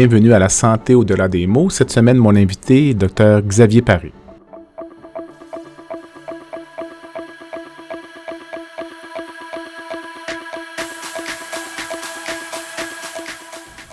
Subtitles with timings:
[0.00, 1.70] Bienvenue à la santé au-delà des mots.
[1.70, 4.12] Cette semaine, mon invité est Dr Xavier Paré.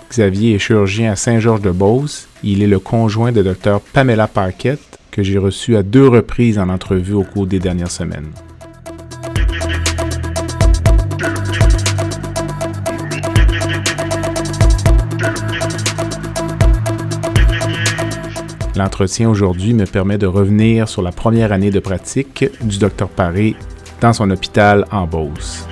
[0.08, 2.28] Xavier est chirurgien à Saint-Georges-de-Beauce.
[2.44, 6.68] Il est le conjoint de Dr Pamela Paquette, que j'ai reçu à deux reprises en
[6.68, 8.30] entrevue au cours des dernières semaines.
[18.76, 23.56] L'entretien aujourd'hui me permet de revenir sur la première année de pratique du Dr Paré
[24.02, 25.66] dans son hôpital en Beauce.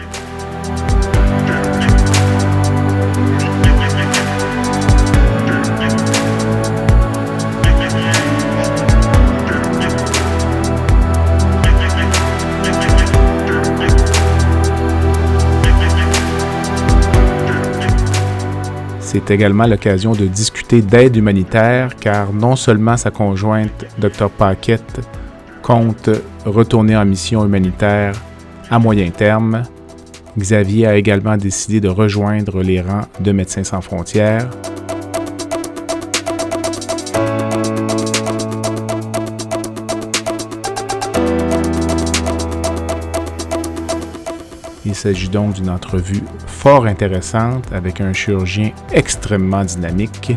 [19.15, 25.03] C'est également l'occasion de discuter d'aide humanitaire car non seulement sa conjointe, Dr Paquette,
[25.63, 26.11] compte
[26.45, 28.21] retourner en mission humanitaire
[28.73, 29.63] à moyen terme,
[30.37, 34.51] Xavier a également décidé de rejoindre les rangs de Médecins sans frontières.
[45.05, 50.35] S'agit donc d'une entrevue fort intéressante avec un chirurgien extrêmement dynamique.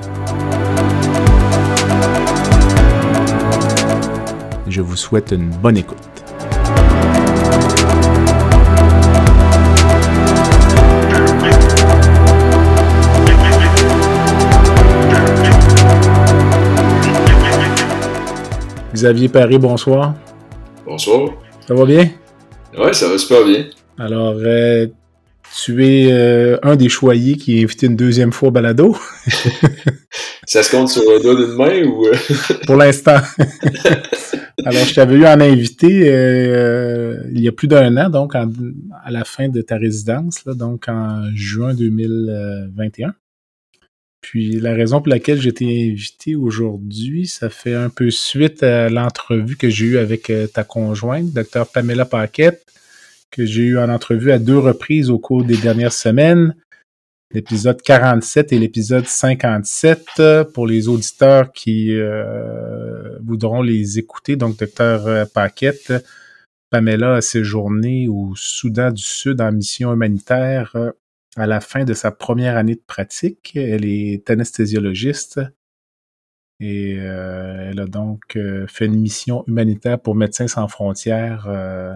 [4.67, 5.97] Je vous souhaite une bonne écoute.
[18.93, 20.13] Xavier Paris, bonsoir.
[20.85, 21.29] Bonsoir.
[21.65, 22.09] Ça va bien?
[22.77, 23.63] Ouais, ça va super bien.
[23.97, 24.87] Alors, euh,
[25.63, 28.95] tu es euh, un des choyés qui est invité une deuxième fois au balado.
[30.45, 32.05] ça se compte sur le doigt d'une main ou...
[32.05, 32.15] euh?
[32.67, 33.17] Pour l'instant.
[34.65, 38.51] Alors, je t'avais eu en invité euh, il y a plus d'un an, donc en-
[39.03, 43.13] à la fin de ta résidence, là, donc en juin 2021.
[44.21, 48.89] Puis la raison pour laquelle j'ai été invité aujourd'hui, ça fait un peu suite à
[48.89, 52.65] l'entrevue que j'ai eue avec ta conjointe, Dr Pamela Paquette,
[53.31, 56.55] que j'ai eu en entrevue à deux reprises au cours des dernières semaines.
[57.33, 64.37] L'épisode 47 et l'épisode 57 euh, pour les auditeurs qui euh, voudront les écouter.
[64.37, 65.93] Donc, Dr Paquette,
[66.69, 70.91] Pamela a séjourné au Soudan du Sud en mission humanitaire euh,
[71.35, 73.55] à la fin de sa première année de pratique.
[73.55, 75.39] Elle est anesthésiologiste
[76.59, 81.93] et euh, elle a donc euh, fait une mission humanitaire pour Médecins sans frontières euh,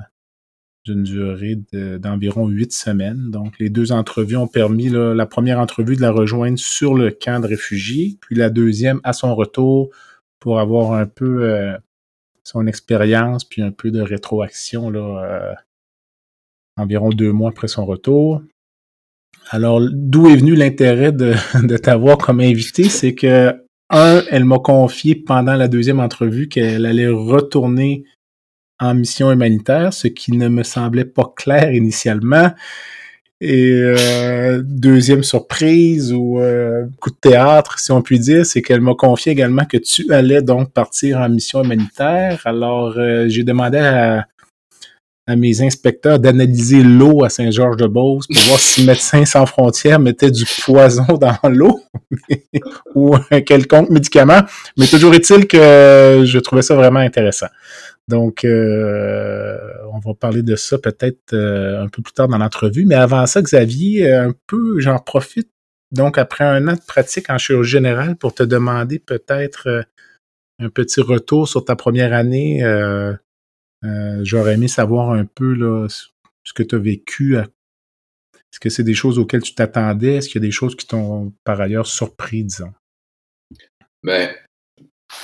[0.86, 3.30] d'une durée de- d'environ huit semaines.
[3.30, 7.40] Donc, les deux entrevues ont permis, la première entrevue de la rejoindre sur le camp
[7.40, 9.90] de réfugiés, puis la deuxième à son retour
[10.40, 11.78] pour avoir un peu euh,
[12.44, 15.54] son expérience, puis un peu de rétroaction, là, euh,
[16.78, 18.42] environ deux mois après son retour.
[19.50, 22.86] Alors, d'où est venu l'intérêt de, de t'avoir comme invité?
[22.86, 23.54] C'est que,
[23.92, 28.06] un, elle m'a confié pendant la deuxième entrevue qu'elle allait retourner
[28.82, 32.52] en mission humanitaire, ce qui ne me semblait pas clair initialement.
[33.40, 38.82] Et euh, deuxième surprise ou euh, coup de théâtre, si on peut dire, c'est qu'elle
[38.82, 42.42] m'a confié également que tu allais donc partir en mission humanitaire.
[42.46, 44.28] Alors, euh, j'ai demandé à,
[45.26, 50.46] à mes inspecteurs d'analyser l'eau à Saint-Georges-de-Beauce pour voir si Médecins sans frontières mettait du
[50.64, 51.80] poison dans l'eau
[52.96, 54.42] ou un quelconque médicament.
[54.78, 57.48] Mais toujours est-il que je trouvais ça vraiment intéressant.
[58.12, 59.58] Donc, euh,
[59.94, 62.86] on va parler de ça peut-être euh, un peu plus tard dans l'entrevue.
[62.86, 65.50] Mais avant ça, Xavier, euh, un peu, j'en profite
[65.92, 69.86] donc après un an de pratique en chirurgie générale pour te demander peut-être
[70.60, 72.64] un petit retour sur ta première année.
[74.22, 77.36] J'aurais aimé savoir un peu là, ce que tu as vécu.
[77.36, 80.16] Est-ce que c'est des choses auxquelles tu t'attendais?
[80.16, 82.72] Est-ce qu'il y a des choses qui t'ont par ailleurs surpris, disons?
[84.04, 84.34] Ben,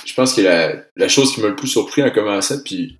[0.04, 2.98] je pense que la, la chose qui m'a le plus surpris en commençant, puis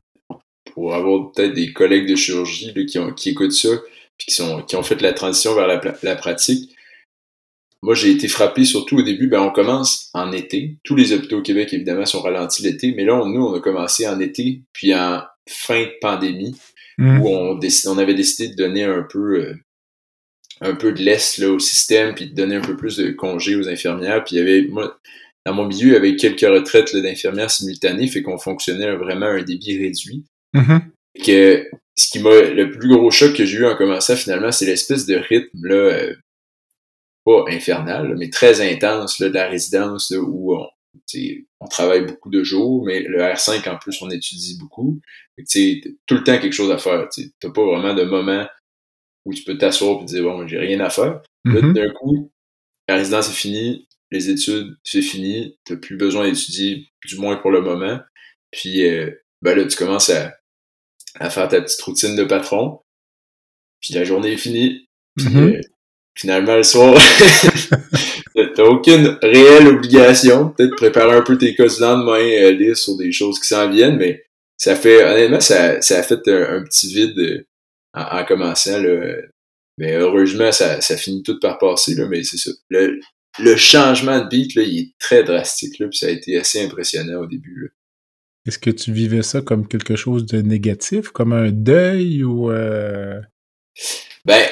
[0.73, 3.71] pour avoir peut-être des collègues de chirurgie là, qui, ont, qui écoutent ça,
[4.17, 5.67] puis qui, sont, qui ont fait la transition vers
[6.03, 6.75] la, pratique,
[7.83, 9.29] moi, j'ai été frappé surtout au début.
[9.29, 10.79] Ben, on commence en été.
[10.83, 12.93] Tous les hôpitaux au Québec, évidemment, sont ralentis l'été.
[12.97, 16.57] Mais là, nous, on a commencé en été, puis en fin de pandémie,
[16.99, 17.21] Mm.
[17.21, 19.55] où on, décide, on avait décidé de donner un peu, euh,
[20.61, 23.69] un peu de là, au système, puis de donner un peu plus de congés aux
[23.69, 24.25] infirmières.
[24.25, 24.99] Puis il y avait, moi,
[25.47, 29.31] dans mon milieu, il y avait quelques retraites d'infirmières simultanées, fait qu'on fonctionnait vraiment à
[29.31, 30.25] un débit réduit.
[30.55, 30.83] Mhm.
[31.25, 34.67] Que ce qui m'a le plus gros choc que j'ai eu en commençant finalement, c'est
[34.67, 36.15] l'espèce de rythme là, euh,
[37.25, 40.67] pas infernal, mais très intense là, de la résidence là, où on,
[41.61, 45.01] on travaille beaucoup de jours, mais le R5 en plus on étudie beaucoup.
[45.37, 45.71] T'as
[46.07, 47.09] tout le temps quelque chose à faire.
[47.09, 47.31] t'sais.
[47.41, 48.47] T'as pas vraiment de moment
[49.25, 51.21] où tu peux t'asseoir et dire bon j'ai rien à faire.
[51.45, 51.73] Mhm.
[51.73, 52.31] d'un coup,
[52.89, 57.51] la résidence est finie, les études, c'est fini, t'as plus besoin d'étudier, du moins pour
[57.51, 58.01] le moment.
[58.51, 59.11] Puis euh,
[59.43, 60.35] ben là, tu commences à,
[61.21, 62.81] à faire ta petite routine de patron.
[63.81, 64.89] Puis la journée est finie.
[65.17, 65.49] Puis Mhm.
[65.57, 65.61] euh,
[66.17, 66.95] finalement, le soir,
[68.35, 70.51] t'as aucune réelle obligation.
[70.51, 73.69] Peut-être préparer un peu tes cas du lendemain, euh, lire sur des choses qui s'en
[73.71, 74.25] viennent, mais
[74.57, 77.45] ça fait, honnêtement, ça, ça a fait un, un petit vide euh,
[77.95, 78.81] en, en commençant.
[78.81, 79.17] Là.
[79.77, 82.51] Mais heureusement, ça, ça finit tout par passer, là, mais c'est ça.
[82.71, 83.01] Le,
[83.41, 86.61] le changement de beat, là, il est très drastique, là, puis ça a été assez
[86.65, 87.73] impressionnant au début.
[88.47, 92.51] Est-ce que tu vivais ça comme quelque chose de négatif, comme un deuil ou...
[92.51, 93.21] euh,
[94.25, 94.47] Ben,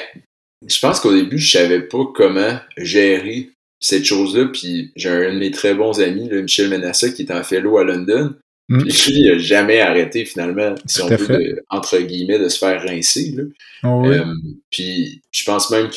[0.67, 3.49] je pense qu'au début, je savais pas comment gérer
[3.79, 7.43] cette chose-là, puis j'ai un de mes très bons amis, Michel Menassa, qui est en
[7.43, 8.35] fellow à London,
[8.69, 8.79] Mm.
[8.83, 12.49] puis lui, il a jamais arrêté, finalement, si Tout on veut, de- entre guillemets, de
[12.49, 13.43] se faire rincer, là.
[13.85, 14.17] oh oui.
[14.17, 14.25] Euh,
[14.69, 15.89] puis je pense même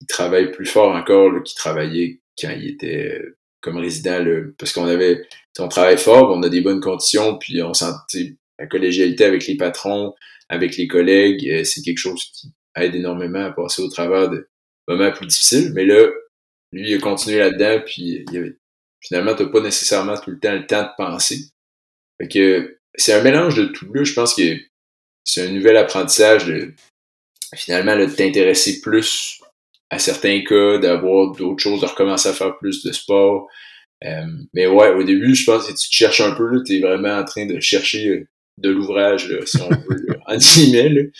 [0.00, 4.24] qu'il travaille plus fort encore qu'il travaillait quand il était euh, comme résident,
[4.58, 5.22] parce qu'on avait,
[5.58, 9.24] on travaille fort, on a des bonnes conditions, puis on sent tu sais, la collégialité
[9.24, 10.14] avec les patrons,
[10.48, 14.48] avec les collègues, euh, c'est quelque chose qui aide énormément à passer au travers de
[14.88, 15.72] moments plus difficiles.
[15.74, 16.08] Mais là,
[16.72, 18.56] lui, il a continué là-dedans, puis il avait,
[19.00, 21.50] finalement, t'as pas nécessairement tout le temps le temps de penser.
[22.20, 24.04] Fait que c'est un mélange de tout là.
[24.04, 24.56] Je pense que
[25.24, 26.72] c'est un nouvel apprentissage de
[27.54, 29.39] finalement là, de t'intéresser plus
[29.90, 33.48] à certains cas, d'avoir d'autres choses, de recommencer à faire plus de sport.
[34.04, 36.80] Euh, mais ouais, au début, je pense que tu te cherches un peu, là, t'es
[36.80, 38.28] vraiment en train de chercher euh,
[38.58, 41.10] de l'ouvrage, si on veut, en guillemets.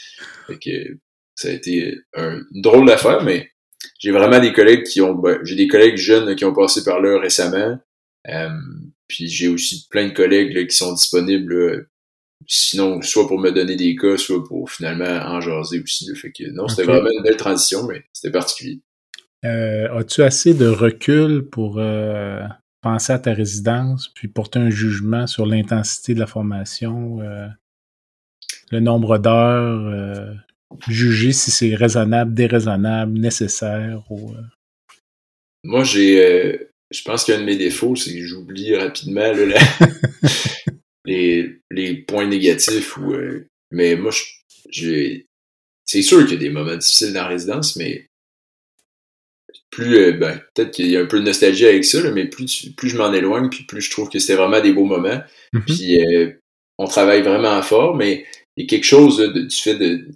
[0.48, 0.98] Que
[1.34, 3.50] ça a été un, une drôle d'affaire, mais
[3.98, 5.14] j'ai vraiment des collègues qui ont.
[5.14, 7.78] ben, j'ai des collègues jeunes qui ont passé par là récemment.
[8.28, 8.48] Euh,
[9.08, 11.82] puis j'ai aussi plein de collègues qui sont disponibles là,
[12.46, 16.06] sinon soit pour me donner des cas, soit pour finalement en jaser aussi.
[16.08, 16.14] là.
[16.14, 18.80] Fait que non, c'était vraiment une belle transition, mais c'était particulier.
[19.44, 22.42] Euh, As-tu assez de recul pour euh,
[22.82, 27.46] penser à ta résidence, puis porter un jugement sur l'intensité de la formation, euh,
[28.70, 30.34] le nombre d'heures,
[30.88, 34.34] juger si c'est raisonnable, déraisonnable, nécessaire ou...
[35.64, 36.68] Moi, j'ai.
[36.90, 39.58] je pense qu'un de mes défauts, c'est que j'oublie rapidement là, la-
[41.04, 42.96] les, les points négatifs.
[42.98, 44.24] Ou, euh, mais moi, je-
[44.70, 45.26] j'ai.
[45.84, 48.06] C'est sûr qu'il y a des moments difficiles dans la résidence, mais
[49.70, 49.96] plus.
[49.96, 52.46] euh, ben, peut-être qu'il y a un peu de nostalgie avec ça, là, mais plus,
[52.46, 55.20] tu- plus je m'en éloigne, puis plus je trouve que c'était vraiment des beaux moments.
[55.52, 55.62] Mhm.
[55.64, 56.32] Puis euh,
[56.78, 58.24] on travaille vraiment fort, mais
[58.56, 60.06] il y a quelque chose là, de- du fait de.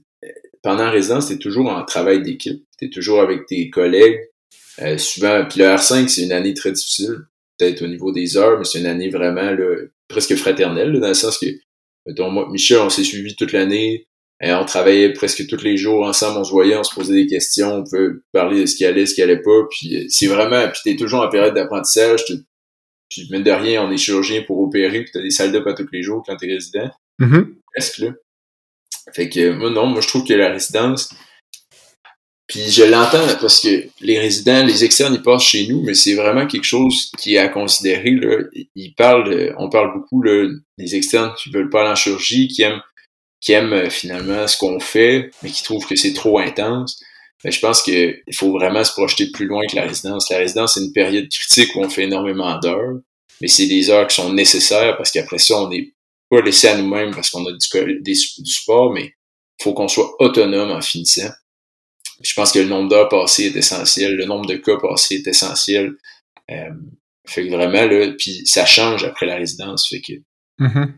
[0.62, 2.64] Pendant la résidence, t'es toujours en travail d'équipe.
[2.78, 4.18] T'es toujours avec tes collègues.
[4.80, 7.18] Euh, souvent, puis le R5, c'est une année très difficile,
[7.58, 9.76] peut-être au niveau des heures, mais c'est une année vraiment là,
[10.08, 11.46] presque fraternelle, là, dans le sens que,
[12.06, 14.06] mettons, moi, Michel, on s'est suivi toute l'année,
[14.42, 17.76] on travaillait presque tous les jours ensemble, on se voyait, on se posait des questions,
[17.76, 20.68] on pouvait parler de ce qui allait, ce qui allait pas, puis euh, c'est vraiment,
[20.68, 22.34] puis t'es toujours en période d'apprentissage, tu-
[23.08, 25.72] puis mine de rien, on est chirurgien pour opérer, puis t'as des salles d'op à
[25.72, 27.54] tous les jours quand t'es résident Mhm.
[27.72, 28.10] presque là.
[29.14, 31.10] Fait que moi non, moi je trouve que la résidence.
[32.46, 36.14] Puis je l'entends parce que les résidents, les externes, ils passent chez nous, mais c'est
[36.14, 38.10] vraiment quelque chose qui est à considérer.
[38.10, 38.44] Là.
[38.74, 40.46] Ils parlent, euh, on parle beaucoup là,
[40.76, 42.82] des externes qui veulent pas aller en chirurgie, qui aiment,
[43.40, 47.00] qui aiment euh, finalement ce qu'on fait, mais qui trouvent que c'est trop intense.
[47.44, 50.28] Mais je pense qu'il faut vraiment se projeter plus loin que la résidence.
[50.30, 52.98] La résidence, c'est une période critique où on fait énormément d'heures,
[53.40, 55.92] mais c'est des heures qui sont nécessaires parce qu'après ça, on n'est
[56.30, 59.14] pas laissé à nous-mêmes parce qu'on a du, des- du sport, mais
[59.62, 61.30] faut qu'on soit autonome en finissant.
[62.24, 65.26] Je pense que le nombre d'heures passées est essentiel, le nombre de cas passés est
[65.26, 65.94] essentiel.
[66.50, 66.70] Euh,
[67.26, 70.12] fait que vraiment, là, puis ça change après la résidence, fait que
[70.60, 70.94] Mhm.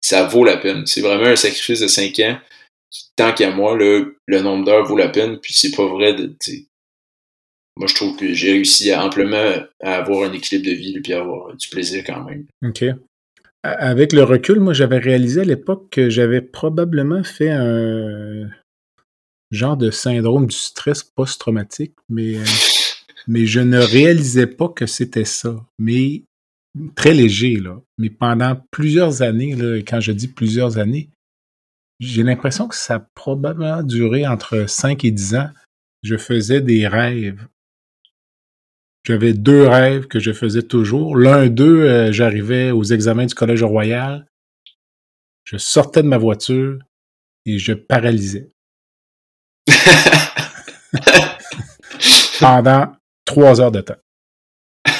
[0.00, 0.86] ça vaut la peine.
[0.86, 2.38] C'est vraiment un sacrifice de 5 ans.
[3.16, 6.34] Tant qu'à moi, là, le nombre d'heures vaut la peine, puis c'est pas vrai de.
[7.76, 9.52] Moi, je trouve que j'ai réussi à amplement
[9.82, 12.46] à avoir un équilibre de vie, puis à avoir du plaisir quand même.
[12.64, 12.84] OK.
[13.64, 18.48] Avec le recul, moi, j'avais réalisé à l'époque que j'avais probablement fait un
[19.54, 22.44] genre de syndrome du stress post-traumatique, mais euh,
[23.26, 25.64] mais je ne réalisais pas que c'était ça.
[25.78, 26.24] Mais
[26.94, 27.80] très léger, là.
[27.98, 31.10] Mais pendant plusieurs années, là, quand je dis plusieurs années,
[32.00, 35.50] j'ai l'impression que ça a probablement duré entre 5 et 10 ans.
[36.02, 37.46] Je faisais des rêves.
[39.06, 41.16] J'avais deux rêves que je faisais toujours.
[41.16, 44.26] L'un d'eux, euh, j'arrivais aux examens du Collège Royal.
[45.44, 46.78] Je sortais de ma voiture
[47.46, 48.50] et je paralysais.
[52.40, 52.92] Pendant
[53.24, 53.96] trois heures de temps.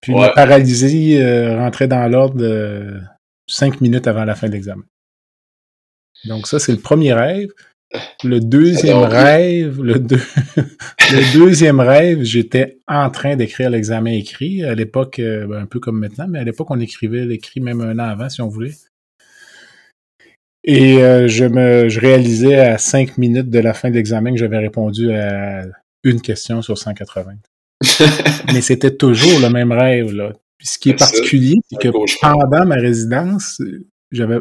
[0.00, 3.00] Puis ma paralysie euh, rentrait dans l'ordre de
[3.46, 4.84] cinq minutes avant la fin de l'examen.
[6.26, 7.50] Donc ça, c'est le premier rêve.
[8.24, 14.64] Le deuxième rêve, le, le deuxième rêve, j'étais en train d'écrire l'examen écrit.
[14.64, 17.80] À l'époque, euh, ben, un peu comme maintenant, mais à l'époque, on écrivait l'écrit même
[17.80, 18.74] un an avant, si on voulait.
[20.64, 24.38] Et euh, je me je réalisais à cinq minutes de la fin de l'examen que
[24.38, 25.64] j'avais répondu à
[26.02, 27.34] une question sur 180.
[28.52, 30.32] mais c'était toujours le même rêve, là.
[30.62, 31.88] ce qui est particulier, c'est que
[32.20, 33.60] pendant ma résidence,
[34.10, 34.38] j'avais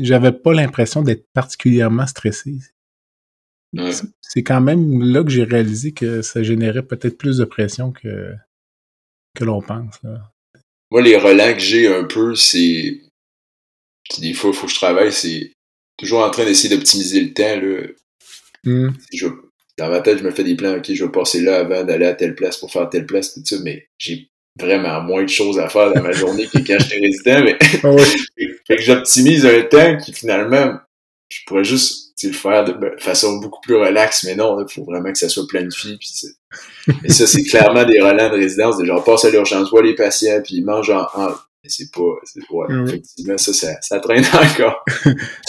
[0.00, 2.56] j'avais pas l'impression d'être particulièrement stressé.
[4.20, 8.32] C'est quand même là que j'ai réalisé que ça générait peut-être plus de pression que,
[9.34, 10.00] que l'on pense.
[10.90, 13.00] Moi, les relents que j'ai un peu, c'est.
[14.20, 15.52] Des fois, il faut que je travaille, c'est
[15.96, 17.60] toujours en train d'essayer d'optimiser le temps.
[17.60, 17.86] Là.
[18.64, 18.92] Hmm.
[19.76, 22.06] dans ma tête, je me fais des plans, ok, je vais passer là avant d'aller
[22.06, 25.58] à telle place pour faire telle place, tout ça, mais j'ai vraiment moins de choses
[25.58, 27.96] à faire dans ma journée que quand j'étais résident, mais ah
[28.66, 30.78] fait que j'optimise un temps qui finalement,
[31.28, 35.12] je pourrais juste le faire de façon beaucoup plus relaxe, mais non, il faut vraiment
[35.12, 35.96] que ça soit planifié.
[35.98, 36.10] Puis
[37.04, 39.94] et ça, c'est clairement des relents de résidence, de genre passe à l'urgence, vois les
[39.94, 41.06] patients, puis mange en,
[41.64, 42.40] Mais c'est pas, c'est
[42.86, 44.84] effectivement, ça, ça, traîne encore.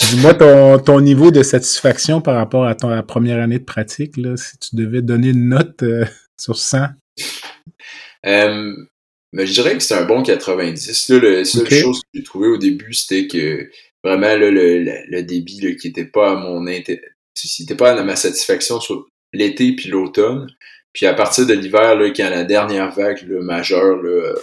[0.08, 4.34] Dis-moi ton, ton niveau de satisfaction par rapport à ton première année de pratique, là,
[4.38, 6.06] si tu devais donner une note euh,
[6.40, 6.86] sur 100.
[8.24, 8.72] Euh,
[9.34, 11.10] mais je dirais que c'est un bon 90.
[11.10, 13.68] Là, la seule chose que j'ai trouvé au début, c'était que
[14.02, 16.64] vraiment là, le, le, débit là, qui était pas à mon
[17.34, 20.46] c'était pas à ma satisfaction sur l'été puis l'automne.
[20.94, 24.34] Puis à partir de l'hiver, là, quand la dernière vague là, majeure là,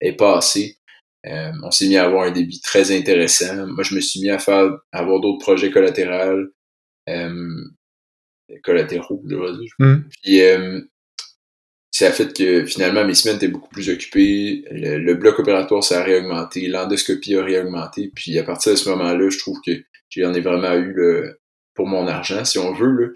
[0.00, 0.78] est passée,
[1.26, 3.66] euh, on s'est mis à avoir un débit très intéressant.
[3.66, 6.46] Moi, je me suis mis à faire à avoir d'autres projets collatéraux.
[7.08, 7.64] Euh,
[8.62, 9.72] collatéraux, je vais dire.
[9.78, 9.96] Mmh.
[10.22, 10.80] Puis euh,
[11.90, 16.00] ça a fait que finalement mes semaines étaient beaucoup plus occupées, le, bloc opératoire ça
[16.00, 19.72] a réaugmenté, l'endoscopie a réaugmenté, puis à partir de ce moment-là, je trouve que
[20.10, 21.40] j'en ai vraiment eu le,
[21.74, 22.90] pour mon argent, si on veut.
[22.90, 23.08] Là.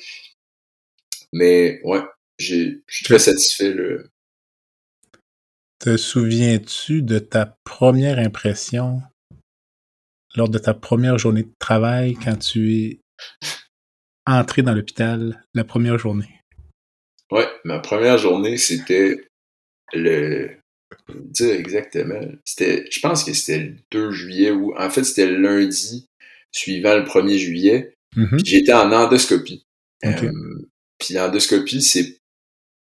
[1.32, 2.00] Mais ouais,
[2.38, 3.74] je suis très satisfait.
[3.74, 3.98] Là.
[5.80, 9.00] Te souviens-tu de ta première impression
[10.36, 13.00] lors de ta première journée de travail quand tu es
[14.26, 16.28] entré dans l'hôpital la première journée?
[17.30, 19.24] Ouais, ma première journée, c'était
[19.94, 20.50] le.
[21.08, 22.20] dire exactement.
[22.44, 22.84] C'était.
[22.90, 24.74] Je pense que c'était le 2 juillet ou.
[24.76, 26.08] En fait, c'était le lundi
[26.52, 27.94] suivant le 1er juillet.
[28.16, 28.44] Mm-hmm.
[28.44, 29.64] J'étais en endoscopie.
[30.04, 30.32] Euh,
[30.98, 32.19] puis l'endoscopie, c'est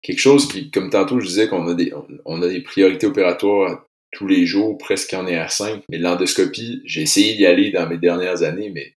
[0.08, 1.92] quelque chose qui, comme tantôt je disais qu'on a des
[2.24, 3.84] on a des priorités opératoires
[4.14, 8.42] tous les jours, presque en ER5, mais l'endoscopie, j'ai essayé d'y aller dans mes dernières
[8.42, 8.94] années, mais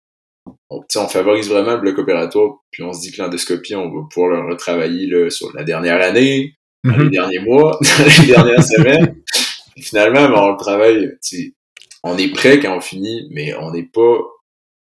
[0.69, 4.07] on, on, favorise vraiment le bloc opératoire, puis on se dit que l'endoscopie, on va
[4.09, 7.09] pouvoir le retravailler là, sur la dernière année, dans les mhm.
[7.09, 9.15] derniers mois, dans les dernières semaines.
[9.81, 11.11] finalement, ben, on le travaille,
[12.03, 14.17] on est prêt quand on finit, mais on n'est pas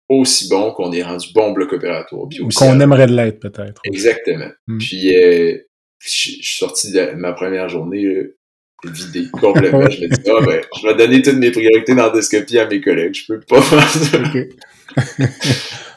[0.10, 2.28] aussi bon qu'on est rendu bon bloc opératoire.
[2.58, 3.82] Qu'on aimerait l'être, peut-être.
[3.86, 4.50] Exactement.
[4.68, 4.78] Mhm.
[4.80, 5.58] Puis, euh,
[6.00, 8.34] je suis sorti de ma première journée
[8.86, 9.90] vidé complètement.
[9.90, 13.16] je me dis, ah, ben, je vais donner toutes mes priorités d'endoscopie à mes collègues.
[13.16, 14.18] Je peux pas faire ça.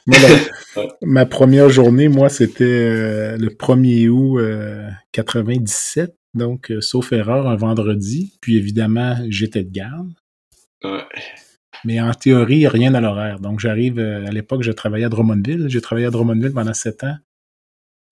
[1.03, 4.41] ma première journée, moi, c'était euh, le 1er août
[5.13, 8.37] 97, euh, donc euh, sauf erreur, un vendredi.
[8.41, 10.13] Puis évidemment, j'étais de garde.
[11.85, 13.39] Mais en théorie, rien à l'horaire.
[13.41, 15.67] Donc j'arrive, à l'époque, je travaillais à Drummondville.
[15.69, 17.17] J'ai travaillé à Drummondville pendant sept ans.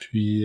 [0.01, 0.45] Puis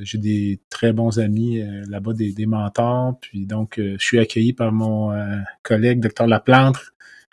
[0.00, 3.20] j'ai des très bons amis là-bas, des, mentors.
[3.20, 5.12] Puis donc, je suis accueilli par mon
[5.62, 6.78] collègue, docteur Laplante,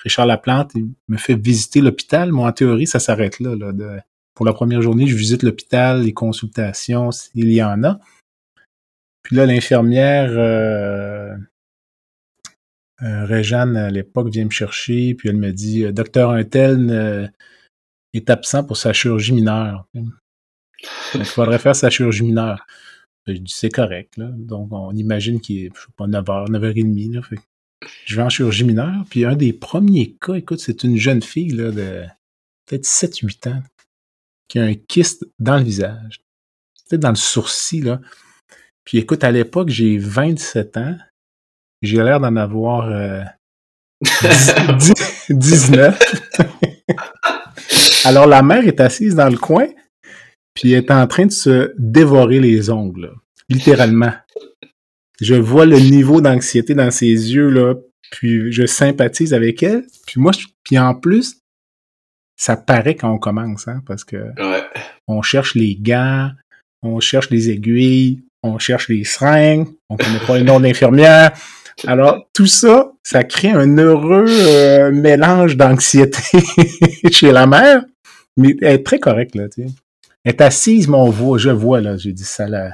[0.05, 2.31] Richard Laplante, il me fait visiter l'hôpital.
[2.31, 3.55] Moi, en théorie, ça s'arrête là.
[4.35, 7.99] pour la première journée, je visite l'hôpital, les consultations, s'il y en a.
[9.23, 11.35] Puis là, l'infirmière euh,
[13.01, 17.27] euh Réjeanne, à l'époque, vient me chercher, puis elle me dit euh, Docteur Untel euh,
[18.13, 19.87] est absent pour sa chirurgie mineure.
[21.15, 22.65] Il faudrait faire sa chirurgie mineure.
[23.47, 24.13] C'est correct.
[24.17, 27.13] Donc, on imagine qu'il est, je pas, 9h, 9h30.
[27.15, 27.21] Là.
[27.21, 27.39] Fait
[28.05, 31.53] je vais en chirurgie mineure, puis un des premiers cas, écoute, c'est une jeune fille
[31.53, 32.05] de
[32.65, 33.63] peut-être 7-8 ans
[34.47, 36.21] qui a un kyste dans le visage,
[36.87, 37.99] peut-être dans le sourcil.
[38.83, 40.97] Puis écoute, à l'époque, j'ai 27 ans.
[41.81, 43.23] J'ai l'air d'en avoir euh,
[45.29, 45.99] 19.
[48.05, 49.67] Alors la mère est assise dans le coin,
[50.55, 53.11] puis elle est en train de se dévorer les ongles,
[53.49, 54.13] littéralement.
[55.21, 57.75] Je vois le niveau d'anxiété dans ses yeux, là,
[58.11, 59.85] puis je sympathise avec elle.
[60.07, 60.31] Puis moi,
[60.63, 61.41] puis en plus,
[62.37, 64.31] ça paraît quand on commence, hein, parce que
[65.07, 66.31] on cherche les gants,
[66.81, 71.31] on cherche les aiguilles, on cherche les seringues, on connaît pas le nom d'infirmière.
[71.87, 76.21] Alors, tout ça, ça crée un heureux euh, mélange d'anxiété
[77.11, 77.83] chez la mère,
[78.37, 79.69] mais elle est très correcte, là, tu sais.
[80.25, 82.71] Elle est assise, mais on voit, je vois, là, j'ai dit ça, là,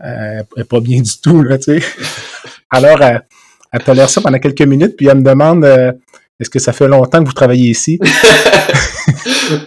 [0.00, 1.82] elle est pas bien du tout, là, tu sais.
[2.70, 3.22] Alors, elle,
[3.70, 5.92] elle tolère ça pendant quelques minutes, puis elle me demande euh,
[6.40, 8.00] est-ce que ça fait longtemps que vous travaillez ici?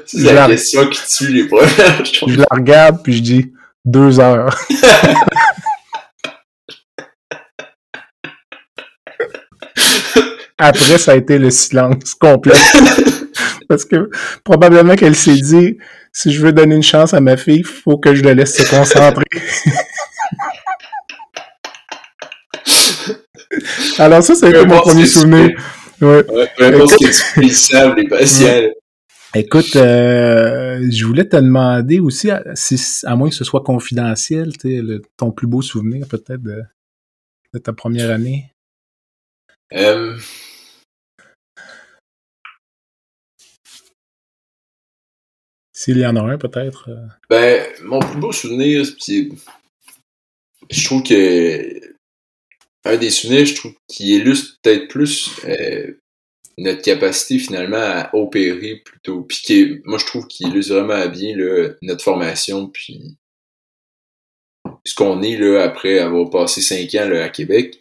[0.05, 1.43] C'est la, la, question qui tue les.
[1.43, 4.55] Je, je la regarde, puis je dis deux heures.
[10.57, 12.53] Après, ça a été le silence complet.
[13.67, 14.09] Parce que
[14.43, 15.77] probablement qu'elle s'est dit
[16.11, 18.55] si je veux donner une chance à ma fille, il faut que je la laisse
[18.55, 19.23] se concentrer.
[23.97, 25.57] Alors ça, c'est mon premier souvenir.
[26.01, 26.23] Ouais.
[26.23, 28.71] peu importe ce que tu les patients.
[29.33, 35.01] Écoute, euh, je voulais te demander aussi, si, à moins que ce soit confidentiel, le,
[35.15, 36.61] ton plus beau souvenir peut-être de,
[37.53, 38.51] de, ta première année.
[39.73, 40.17] Euh...
[45.81, 46.89] S'il y en a un, peut-être.
[46.89, 47.07] euh.
[47.27, 49.29] Ben, mon plus beau souvenir, c'est.
[50.69, 51.95] Je trouve que.
[52.85, 55.99] Un des souvenirs, je trouve, qui illustre peut-être plus euh,
[56.59, 59.23] notre capacité finalement à opérer plutôt.
[59.23, 61.35] Puis qui moi, je trouve qu'il illustre vraiment bien
[61.81, 63.17] notre formation, puis
[64.85, 67.79] ce qu'on est là après avoir passé cinq ans là, à Québec.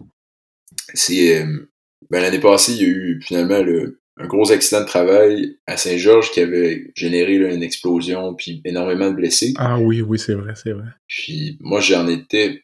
[0.94, 1.42] C'est.
[1.42, 1.68] euh,
[2.08, 5.76] ben, l'année passée, il y a eu finalement le, un gros accident de travail à
[5.76, 9.54] Saint-Georges qui avait généré là, une explosion puis énormément de blessés.
[9.56, 10.88] Ah oui, oui, c'est vrai, c'est vrai.
[11.08, 12.62] Puis moi, j'en étais.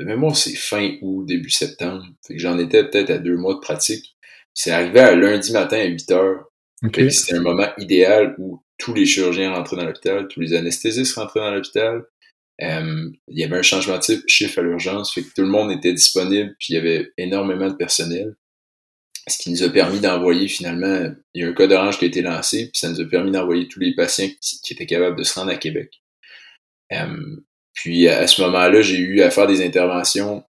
[0.00, 2.04] De mémoire, c'est fin août, début septembre.
[2.24, 4.16] Fait que j'en étais peut-être à deux mois de pratique.
[4.54, 6.44] C'est arrivé à lundi matin à 8 heures.
[6.84, 6.94] OK.
[6.94, 10.54] Fait que C'était un moment idéal où tous les chirurgiens rentraient dans l'hôpital, tous les
[10.54, 12.04] anesthésistes rentraient dans l'hôpital.
[12.62, 15.48] Euh, il y avait un changement de type, chiffre à l'urgence, fait que tout le
[15.48, 18.34] monde était disponible, puis il y avait énormément de personnel.
[19.28, 22.08] Ce qui nous a permis d'envoyer finalement, il y a un code orange qui a
[22.08, 25.16] été lancé, puis ça nous a permis d'envoyer tous les patients qui, qui étaient capables
[25.16, 26.02] de se rendre à Québec.
[26.92, 27.36] Euh,
[27.74, 30.44] puis à ce moment-là, j'ai eu à faire des interventions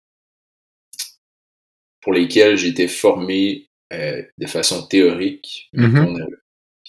[2.01, 6.21] pour lesquelles été formé euh, de façon théorique, mais Mhm.
[6.21, 6.25] a-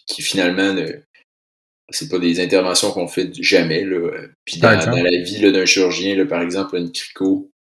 [0.07, 0.87] qui finalement ne,
[1.91, 3.97] c'est pas des interventions qu'on fait jamais là.
[3.97, 7.51] euh, Puis dans, la vie là, d'un chirurgien, là, par exemple une crico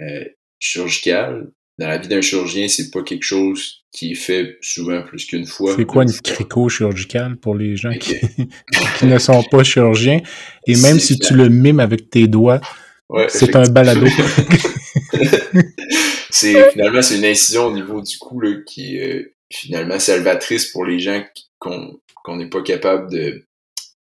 [0.00, 0.24] euh,
[0.58, 5.26] chirurgicale, dans la vie d'un chirurgien, c'est pas quelque chose qui est fait souvent plus
[5.26, 5.74] qu'une fois.
[5.76, 10.20] C'est quoi une crico chirurgicale pour les gens qui, ne sont pas chirurgiens?
[10.66, 12.60] Et même si tu le mimes avec tes doigts,
[13.08, 14.06] Ouais, c'est un balado.
[16.30, 20.66] c'est finalement c'est une incision au niveau du cou là, qui est euh, finalement salvatrice
[20.72, 21.22] pour les gens
[21.58, 23.46] qu'on n'est pas capable de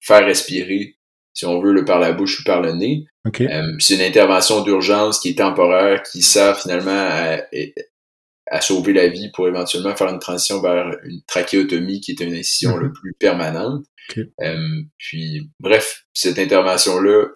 [0.00, 0.95] faire respirer,
[1.36, 3.06] si on veut, le par la bouche ou par le nez.
[3.26, 3.42] OK.
[3.42, 7.38] Euh, c'est une intervention d'urgence qui est temporaire, qui sert finalement à,
[8.50, 12.34] à sauver la vie pour éventuellement faire une transition vers une trachéotomie qui est une
[12.34, 12.82] incision Mhm.
[12.84, 13.84] le plus permanente.
[14.10, 14.24] Ok.
[14.40, 17.26] Euh, puis, bref, cette intervention-là,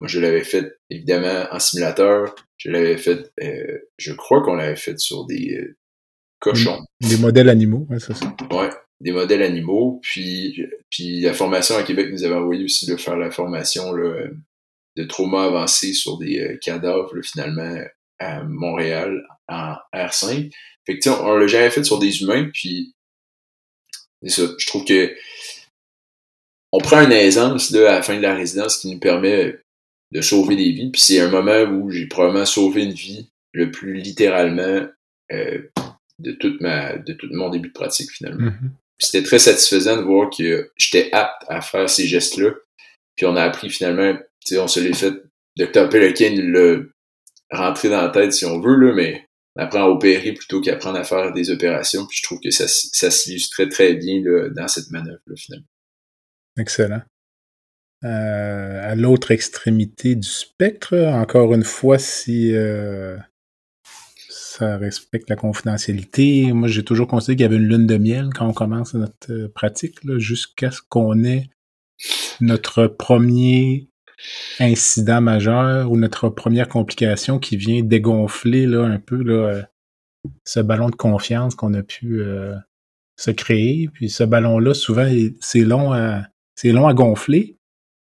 [0.00, 2.34] moi, je l'avais faite évidemment en simulateur.
[2.56, 5.76] Je l'avais faite, euh, je crois qu'on l'avait faite sur des euh,
[6.38, 6.78] cochons.
[7.00, 8.34] Des modèles animaux, ouais, c'est ça.
[8.52, 10.00] Ouais, des modèles animaux.
[10.02, 14.26] Puis, puis la formation à Québec nous avait envoyé aussi de faire la formation là,
[14.96, 17.82] de trauma avancé sur des euh, cadavres là, finalement
[18.18, 20.52] à Montréal en R5.
[20.86, 22.50] Fait que on, on l'a jamais fait sur des humains.
[22.52, 22.94] Puis
[24.22, 24.52] c'est ça.
[24.58, 25.14] Je trouve que
[26.72, 29.58] on prend une aisance là, à la fin de la résidence qui nous permet
[30.12, 30.90] de sauver des vies.
[30.90, 34.86] Puis c'est un moment où j'ai probablement sauvé une vie le plus littéralement
[35.32, 35.62] euh,
[36.18, 38.50] de toute ma de tout mon début de pratique finalement.
[38.50, 38.72] Mhm.
[38.89, 42.50] Puis c'était très satisfaisant de voir que j'étais apte à faire ces gestes-là.
[43.16, 45.14] Puis on a appris finalement, tu sais, on se l'est fait,
[45.56, 45.88] Dr.
[45.88, 46.78] Pelican l'a
[47.50, 50.98] rentré dans la tête si on veut, là, mais on apprend à opérer plutôt qu'apprendre
[50.98, 52.06] à faire des opérations.
[52.06, 55.66] Puis je trouve que ça, ça s'illustrait très bien là, dans cette manœuvre-là, finalement.
[56.58, 57.02] Excellent.
[58.04, 63.18] Euh, à l'autre extrémité du spectre, encore une fois, si euh,
[64.60, 68.28] ça respecte la confidentialité, moi j'ai toujours considéré qu'il y avait une lune de miel
[68.34, 71.48] quand on commence notre euh, pratique, jusqu'à ce qu'on ait
[72.42, 73.88] notre premier
[74.58, 79.62] incident majeur ou notre première complication qui vient dégonfler là, un peu euh,
[80.44, 82.54] ce ballon de confiance qu'on a pu euh,
[83.16, 83.88] se créer.
[83.92, 87.56] Puis ce ballon-là, souvent, c'est long à gonfler,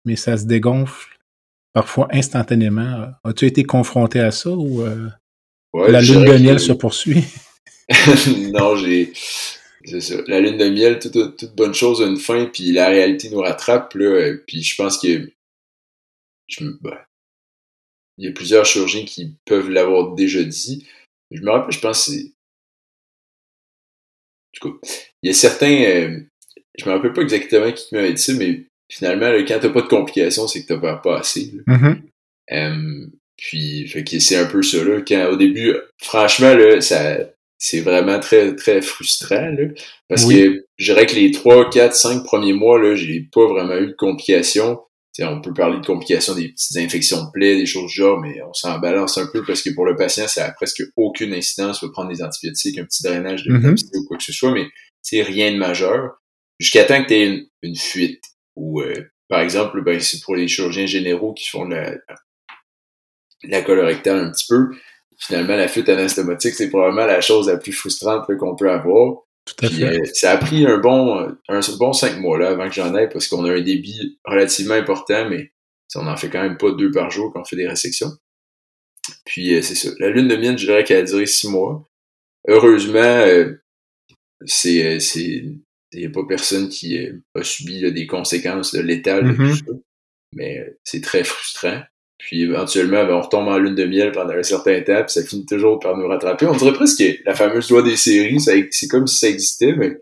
[0.06, 1.18] mais ça se dégonfle
[1.74, 3.08] parfois instantanément.
[3.24, 4.84] As-tu été confronté à ça ou
[5.88, 7.24] la lune de miel se poursuit?
[8.52, 9.14] non, j'ai.
[9.84, 10.16] C'est ça.
[10.28, 13.40] La lune de miel, toute, toute, bonne chose a une fin, puis la réalité nous
[13.40, 14.34] rattrape, là.
[14.48, 15.30] Puis je pense que.
[16.48, 17.08] Je, bah,
[18.18, 20.88] il y a plusieurs chirurgiens qui peuvent l'avoir déjà dit.
[21.32, 22.32] Je me rappelle, je pense c'est.
[24.54, 24.80] Du coup,
[25.22, 25.84] il y a certains.
[25.84, 26.20] Euh,
[26.78, 29.82] je me rappelle pas exactement qui m'avait dit ça, mais finalement, là, quand t'as pas
[29.82, 31.54] de complications, c'est que t'as pas, pas assez.
[32.52, 35.02] Euh, puis, fait que c'est un peu ça, là.
[35.06, 37.17] Quand, au début, franchement, là, ça,
[37.58, 39.67] c'est vraiment très, très frustrant, là.
[40.08, 43.78] Parce que, je dirais que les 3, 4, 5 premiers mois, là, j'ai pas vraiment
[43.78, 44.80] eu de complications.
[45.19, 48.41] on peut parler de complications des petites infections de plaies, des choses du genre, mais
[48.43, 51.84] on s'en balance un peu parce que pour le patient, ça a presque aucune incidence.
[51.84, 54.67] Va prendre des antibiotiques, un petit drainage de mm ou quoi que ce soit, mais
[55.02, 56.12] c'est rien de majeur.
[56.60, 58.24] Jusqu'à temps que tu aies une, fuite.
[58.56, 58.93] Ou, euh,
[59.28, 61.95] par exemple, ben, c'est pour les chirurgiens généraux qui font la,
[63.50, 64.72] la colorectale un petit peu.
[65.18, 69.24] Finalement, la fuite anastomotique, c'est probablement la chose la plus frustrante qu'on peut avoir.
[69.46, 69.84] Tout à fait.
[69.84, 73.10] Euh, ça a pris un bon, un bon cinq mois là avant que j'en aille
[73.10, 75.52] parce qu'on a un débit relativement important, mais
[75.96, 78.12] on en fait quand même pas deux par jour quand on fait des résections.
[79.24, 79.90] Puis euh, c'est ça.
[80.00, 81.88] La lune de mienne, je dirais qu'elle a duré six mois.
[82.48, 83.24] Heureusement,
[84.46, 85.00] c'est
[85.96, 89.82] il n'y a pas personne qui euh, a subi des conséquences de l'état mm-hmm.
[90.34, 91.82] Mais euh, c'est très frustrant.
[92.17, 95.23] Puis éventuellement, ben, on retombe en lune de miel pendant un certain temps, puis ça
[95.23, 96.45] finit toujours par nous rattraper.
[96.45, 99.97] On dirait presque que la fameuse loi des séries, c'est comme si ça existait, mais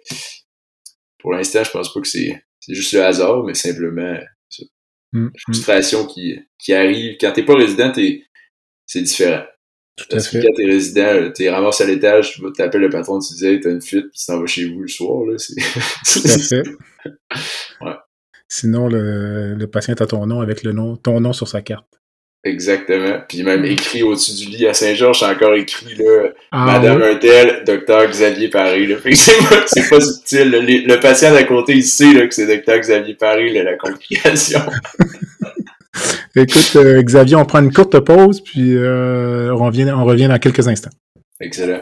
[1.20, 4.18] pour l'instant, je pense pas que c'est juste le hasard, mais simplement
[4.50, 4.64] ça.
[5.14, 5.30] Mm-hmm.
[5.40, 7.18] frustration qui, qui arrive.
[7.20, 7.92] Quand t'es pas résident,
[8.86, 9.44] c'est différent.
[9.96, 10.42] Tout à fait.
[10.42, 13.82] Quand t'es résident, t'es ramassé à l'étage, tu t'appelles le patron, tu disais, t'as une
[13.82, 15.36] fuite, puis tu t'en vas chez vous le soir, là.
[16.14, 16.64] Tout à fait.
[17.82, 17.96] ouais.
[18.48, 21.88] Sinon, le, le patient a ton nom avec le nom, ton nom sur sa carte.
[22.46, 23.20] Exactement.
[23.28, 27.12] Puis même écrit au-dessus du lit à Saint-Georges, c'est encore écrit là, ah Madame oui?
[27.12, 28.86] Untel, docteur Xavier Paris.
[28.88, 28.98] Là.
[29.14, 30.52] c'est pas, c'est pas subtil.
[30.52, 34.60] Le, patient d'à côté, il sait là, que c'est docteur Xavier Paris, là, la complication.
[36.36, 40.40] Écoute, euh, Xavier, on prend une courte pause, puis euh, on, revient, on revient dans
[40.40, 40.90] quelques instants.
[41.40, 41.82] Excellent.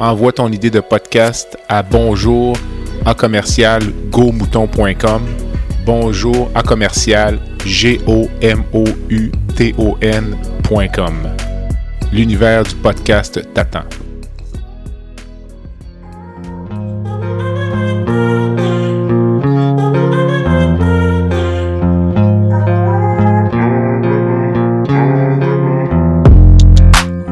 [0.00, 2.56] Envoie ton idée de podcast à bonjour
[3.04, 5.22] à commercial gomouton.com.
[5.84, 11.14] Bonjour à commercial g o m o u t o n.com.
[12.12, 13.84] L'univers du podcast t'attend.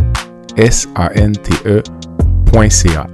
[0.56, 3.08] s a n t e.ca.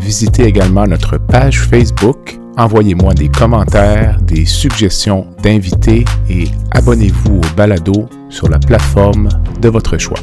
[0.00, 8.08] Visitez également notre page Facebook, envoyez-moi des commentaires, des suggestions d'invités et abonnez-vous au balado
[8.28, 9.28] sur la plateforme
[9.60, 10.18] de votre choix.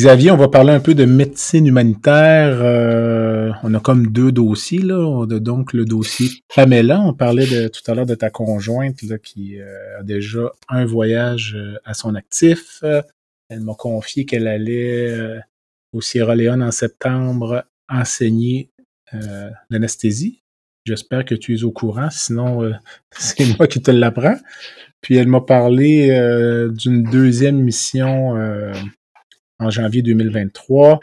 [0.00, 2.58] Xavier, on va parler un peu de médecine humanitaire.
[2.62, 4.78] Euh, on a comme deux dossiers.
[4.78, 4.98] Là.
[4.98, 7.02] On a donc le dossier Pamela.
[7.02, 10.86] On parlait de, tout à l'heure de ta conjointe là, qui euh, a déjà un
[10.86, 12.82] voyage euh, à son actif.
[13.50, 15.14] Elle m'a confié qu'elle allait
[15.92, 18.70] au Sierra Leone en septembre enseigner
[19.68, 20.40] l'anesthésie.
[20.86, 22.72] J'espère que tu es au courant, sinon
[23.10, 24.38] c'est moi qui te l'apprends.
[25.02, 26.08] Puis elle m'a parlé
[26.72, 28.34] d'une deuxième mission
[29.60, 31.00] en janvier 2023,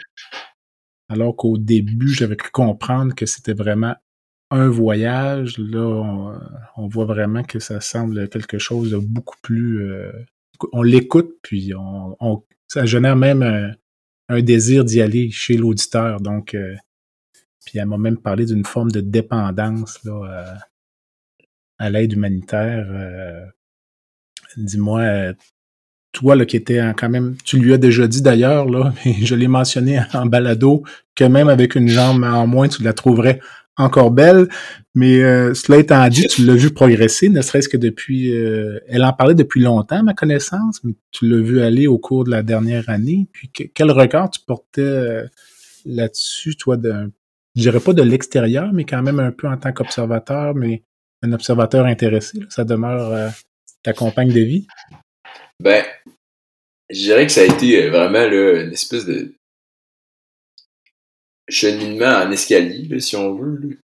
[1.09, 3.95] alors qu'au début, j'avais cru comprendre que c'était vraiment
[4.51, 5.57] un voyage.
[5.57, 6.29] Là,
[6.75, 9.89] on, voit vraiment que ça semble quelque chose de beaucoup plus...
[9.89, 10.11] Euh,
[10.73, 13.75] on l'écoute, puis on, ça génère même
[14.29, 16.19] un désir d'y aller chez l'auditeur.
[16.19, 16.75] Donc, euh,
[17.65, 20.55] puis elle m'a même parlé d'une forme de dépendance là, euh,
[21.79, 22.87] à l'aide humanitaire.
[22.89, 23.45] Euh,
[24.57, 25.33] dis-moi,
[26.11, 29.35] toi là, qui étais quand même, tu lui as déjà dit d'ailleurs, là, mais je
[29.35, 30.83] l'ai mentionné en balado,
[31.15, 33.39] que même avec une jambe en moins, tu la trouverais
[33.77, 34.47] encore belle.
[34.95, 38.35] Mais euh, cela étant dit, tu l'as vu progresser, ne serait-ce que depuis...
[38.35, 42.23] Euh, elle en parlait depuis longtemps, ma connaissance, mais tu l'as vu aller au cours
[42.23, 43.27] de la dernière année.
[43.31, 45.27] Puis quel regard tu portais euh,
[45.85, 47.11] là-dessus, toi, de,
[47.55, 50.83] je dirais pas de l'extérieur, mais quand même un peu en tant qu'observateur, mais
[51.21, 52.39] un observateur intéressé.
[52.49, 53.31] ça demeure
[53.81, 54.67] ta compagne de vie?
[55.59, 55.85] Ben,
[56.89, 59.33] je dirais que ça a été vraiment là, une espèce de
[61.49, 63.79] cheminement en escalier, si on veut.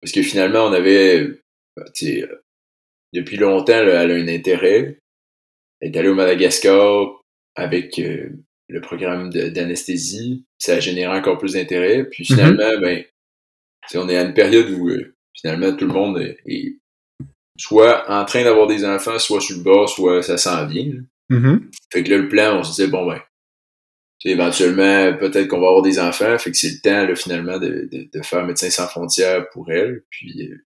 [0.00, 1.28] Parce que finalement, on avait,
[1.76, 2.26] bah, euh,
[3.12, 4.98] depuis longtemps, elle a un intérêt.
[5.80, 7.20] Elle est allée au Madagascar
[7.54, 8.30] avec euh,
[8.68, 10.44] le programme d'anesthésie.
[10.58, 12.04] Ça a généré encore plus d'intérêt.
[12.04, 12.34] Puis mm-hmm.
[12.34, 13.04] finalement, ben,
[13.94, 16.76] on est à une période où euh, finalement tout le monde est,
[17.56, 20.92] soit en train d'avoir des enfants, soit sur le bas, soit ça s'en vient.
[21.30, 21.60] Mm-hmm.
[21.92, 23.20] Fait que là, le plan, on se disait, bon ben,
[24.24, 27.88] éventuellement, peut-être qu'on va avoir des enfants, fait que c'est le temps là, finalement de,
[27.90, 30.04] de, faire Médecins sans frontières pour elle.
[30.10, 30.64] Puis euh,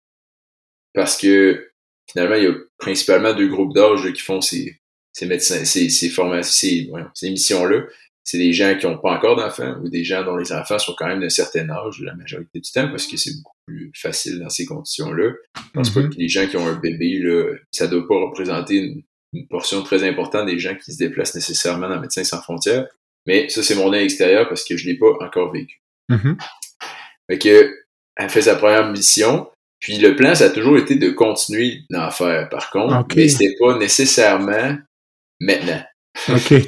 [0.93, 1.71] parce que
[2.09, 4.79] finalement, il y a principalement deux groupes d'âge qui font ces,
[5.11, 7.83] ces médecins, ces, ces formations, ces, ces missions-là.
[8.23, 10.95] C'est des gens qui n'ont pas encore d'enfants ou des gens dont les enfants sont
[10.97, 14.39] quand même d'un certain âge la majorité du temps parce que c'est beaucoup plus facile
[14.39, 15.31] dans ces conditions-là.
[15.55, 16.09] Je pense pas mm-hmm.
[16.09, 19.81] que les gens qui ont un bébé, là, ça doit pas représenter une, une portion
[19.83, 22.87] très importante des gens qui se déplacent nécessairement dans Médecins sans frontières.
[23.25, 25.81] Mais ça, c'est mon œil extérieur parce que je l'ai pas encore vécu.
[26.09, 26.37] Mm-hmm.
[27.29, 27.75] Fait que,
[28.15, 29.49] elle fait sa première mission.
[29.79, 33.05] Puis le plan, ça a toujours été de continuer d'en faire, par contre.
[33.15, 34.77] Mais c'était pas nécessairement
[35.41, 35.83] maintenant.
[36.29, 36.53] OK.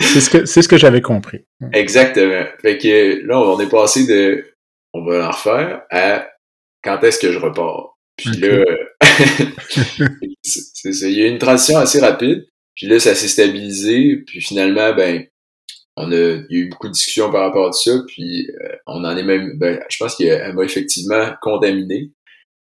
[0.00, 1.44] c'est ce que, c'est ce que j'avais compris.
[1.72, 2.46] Exactement.
[2.62, 4.44] Fait que là, on est passé de
[4.92, 6.28] on va en refaire à
[6.82, 7.98] quand est-ce que je repars.
[8.16, 8.64] Puis là,
[10.42, 11.08] c'est ça.
[11.08, 12.46] Il y a une transition assez rapide.
[12.74, 14.22] Puis là, ça s'est stabilisé.
[14.26, 15.26] Puis finalement, ben,
[15.96, 17.92] on a, il y a eu beaucoup de discussions par rapport à ça.
[18.08, 22.10] Puis euh, on en est même, ben, je pense qu'elle m'a effectivement contaminé.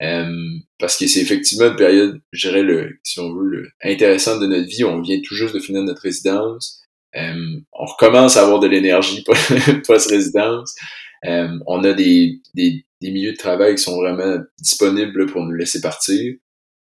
[0.00, 0.32] Euh,
[0.78, 4.46] parce que c'est effectivement une période, je dirais, le, si on veut, le, intéressante de
[4.46, 4.84] notre vie.
[4.84, 6.82] On vient tout juste de finir notre résidence.
[7.16, 9.24] Euh, on recommence à avoir de l'énergie
[9.86, 10.74] post-résidence.
[11.24, 15.80] On a des, des, des milieux de travail qui sont vraiment disponibles pour nous laisser
[15.80, 16.34] partir.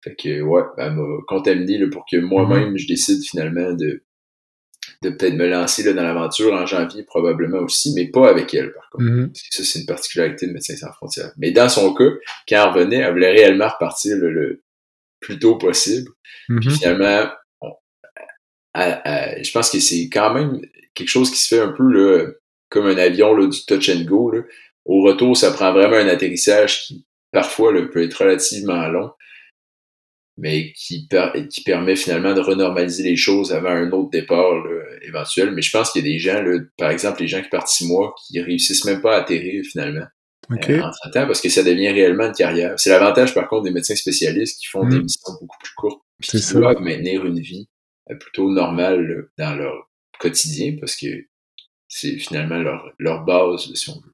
[0.05, 4.03] Fait que, ouais, elle m'a contaminé là, pour que moi-même, je décide finalement de,
[5.03, 8.73] de peut-être me lancer là, dans l'aventure en janvier, probablement aussi, mais pas avec elle,
[8.73, 9.05] par contre.
[9.05, 11.33] Que ça, c'est une particularité de Médecins sans frontières.
[11.37, 12.11] Mais dans son cas,
[12.49, 14.63] quand elle revenait, elle voulait réellement repartir le
[15.21, 16.11] plus tôt possible.
[16.49, 16.79] Puis mm-hmm.
[16.79, 17.31] finalement,
[18.75, 20.61] je pense que c'est quand même
[20.95, 22.27] quelque chose qui se fait un peu là,
[22.73, 24.31] comme un avion là, du touch and go.
[24.31, 24.43] Là.
[24.85, 29.11] Au retour, ça prend vraiment un atterrissage qui, parfois, là, peut être relativement long
[30.39, 31.09] mais qui,
[31.51, 34.65] qui permet finalement de renormaliser les choses avant un autre départ
[35.03, 35.53] éventuel.
[35.53, 37.69] Mais je pense qu'il y a des gens, là, par exemple, les gens qui partent
[37.69, 40.07] six mois, qui réussissent même pas à atterrir finalement
[40.51, 42.75] euh, en 30 ans parce que ça devient réellement une carrière.
[42.79, 45.03] C'est l'avantage par contre des médecins spécialistes qui font des hmm.
[45.03, 47.69] missions beaucoup plus courtes qui doivent maintenir une vie
[48.11, 51.07] euh, plutôt normale dans leur quotidien parce que
[51.95, 54.13] c'est finalement leur, leur base, si on veut.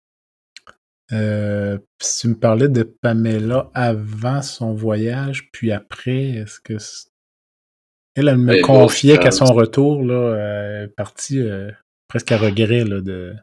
[1.12, 1.78] Euh,
[2.20, 6.76] tu me parlais de Pamela avant son voyage, puis après, est-ce que
[8.16, 11.70] elle, elle me ben, confiait qu'à son retour, là, elle est partie euh,
[12.08, 13.36] presque à regret là, de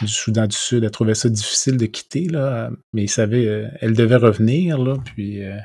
[0.00, 0.84] du Soudan du Sud.
[0.84, 4.96] Elle trouvait ça difficile de quitter, là, mais il savait, euh, elle devait revenir, là,
[5.04, 5.58] puis euh,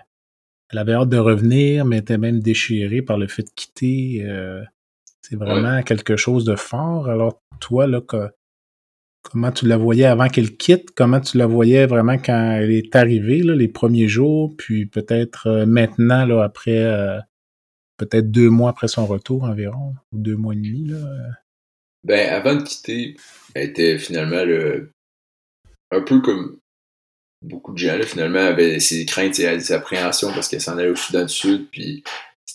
[0.71, 4.25] elle avait hâte de revenir, mais était même déchirée par le fait de quitter.
[5.23, 7.09] C'est vraiment quelque chose de fort.
[7.09, 8.29] Alors, toi, là, que,
[9.23, 12.95] comment tu la voyais avant qu'elle quitte, comment tu la voyais vraiment quand elle est
[12.95, 17.19] arrivée, là, les premiers jours, puis peut-être euh, maintenant, là, après, euh,
[17.97, 20.85] peut-être deux mois après son retour environ, ou deux mois et demi.
[20.85, 20.97] Là.
[22.03, 23.15] Ben, avant de quitter,
[23.53, 24.91] elle était finalement le,
[25.91, 26.57] un peu comme
[27.41, 30.89] beaucoup de gens, là, finalement, avaient ses craintes et des appréhensions parce qu'elle s'en allait
[30.89, 32.03] au Soudan du Sud, puis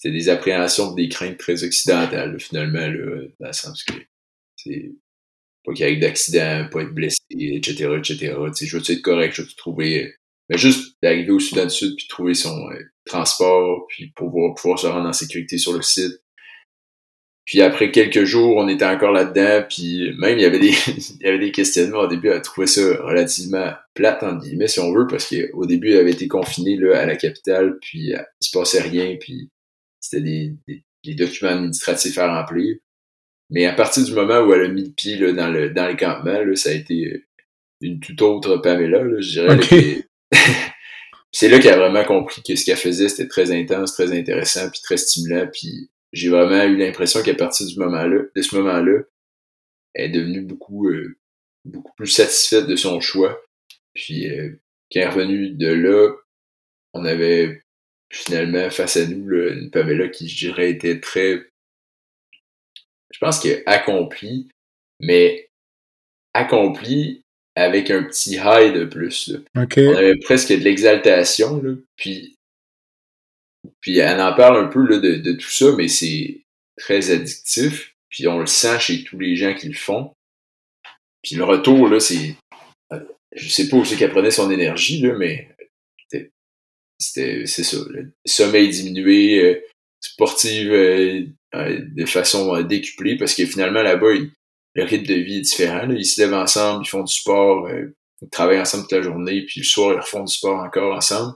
[0.01, 3.95] c'était des appréhensions, des craintes très occidentales, finalement, là, dans le sens que
[5.65, 8.37] pas qu'il y ait d'accident, pas être blessé, etc., etc.
[8.53, 10.15] sais, je veux être correct, je veux trouver,
[10.49, 14.79] mais juste d'arriver au Soudan du Sud puis trouver son euh, transport, puis pouvoir, pouvoir
[14.79, 16.23] se rendre en sécurité sur le site.
[17.45, 21.27] Puis après quelques jours, on était encore là-dedans, puis même il y avait des il
[21.27, 24.93] y avait des questionnements au début, elle trouvait ça relativement plate en guillemets si on
[24.93, 28.57] veut, parce qu'au début elle avait été confinée là, à la capitale, puis il se
[28.57, 29.51] passait rien, puis
[30.01, 32.77] c'était des, des, des documents administratifs à remplir.
[33.51, 35.87] Mais à partir du moment où elle a mis le pied là, dans, le, dans
[35.87, 37.25] les campements, là, ça a été
[37.81, 40.05] une toute autre Pamela, là, je dirais.
[41.33, 44.71] C'est là qu'elle a vraiment compris que ce qu'elle faisait, c'était très intense, très intéressant,
[44.71, 45.47] puis très stimulant.
[45.53, 49.03] Puis j'ai vraiment eu l'impression qu'à partir du moment-là, de ce moment-là,
[49.95, 51.19] elle est devenue beaucoup, euh,
[51.65, 53.39] beaucoup plus satisfaite de son choix.
[53.95, 56.15] Puis euh, quand elle est revenue de là,
[56.95, 57.63] on avait
[58.11, 61.47] finalement face à nous là, une Pamela qui, je dirais, était très,
[63.11, 64.49] je pense que accomplie,
[65.01, 65.49] mais
[66.35, 67.23] accomplie
[67.55, 69.29] avec un petit high de plus.
[69.29, 69.62] là.
[69.62, 69.75] OK.
[69.79, 71.73] On avait presque de l'exaltation, là.
[71.97, 72.37] Puis,
[73.81, 76.40] puis elle en parle un peu là, de, de tout ça, mais c'est
[76.77, 77.94] très addictif.
[78.09, 80.12] Puis on le sent chez tous les gens qui le font.
[81.23, 82.37] Puis le retour, là, c'est.
[83.33, 85.49] Je sais pas où c'est qu'elle prenait son énergie, là, mais
[86.99, 87.47] c'était.
[87.47, 87.77] C'est ça.
[87.91, 89.61] Le sommeil diminué, euh,
[90.01, 91.23] sportive euh,
[91.55, 94.13] euh, de façon euh, décuplée, parce que finalement, là-bas,
[94.75, 95.87] le rythme de vie est différent.
[95.87, 95.95] là.
[95.95, 99.43] Ils se lèvent ensemble, ils font du sport, euh, ils travaillent ensemble toute la journée,
[99.47, 101.35] puis le soir, ils refont du sport encore ensemble.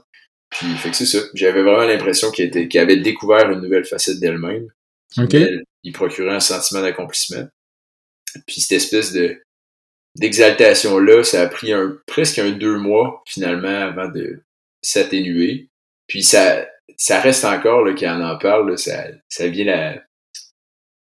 [0.49, 1.19] Puis, fait que c'est ça.
[1.33, 4.67] J'avais vraiment l'impression était- qu'elle avait découvert une nouvelle facette d'elle-même.
[5.11, 5.33] qui, Ok.
[5.35, 7.47] elle, il procurait un sentiment d'accomplissement.
[8.47, 9.39] Puis cette espèce de
[10.17, 14.41] d'exaltation-là, ça a pris un, presque un deux mois, finalement, avant de
[14.83, 15.69] s'atténuer.
[16.07, 16.67] Puis ça,
[16.97, 20.03] ça reste encore, là, quand on en parle, là, ça, ça vient la...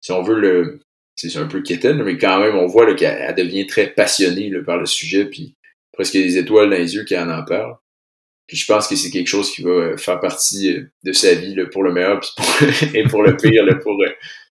[0.01, 0.81] Si on veut le...
[1.17, 4.63] C'est un peu quétaine, mais quand même, on voit qu'elle elle devient très passionnée là,
[4.63, 5.57] par le sujet, puis
[5.93, 7.77] presque des étoiles dans les yeux quand on en parle.
[8.47, 11.35] Puis je pense que c'est quelque chose qui va euh, faire partie euh, de sa
[11.35, 12.21] vie pour le meilleur
[12.95, 14.11] et pour le pire pour, euh,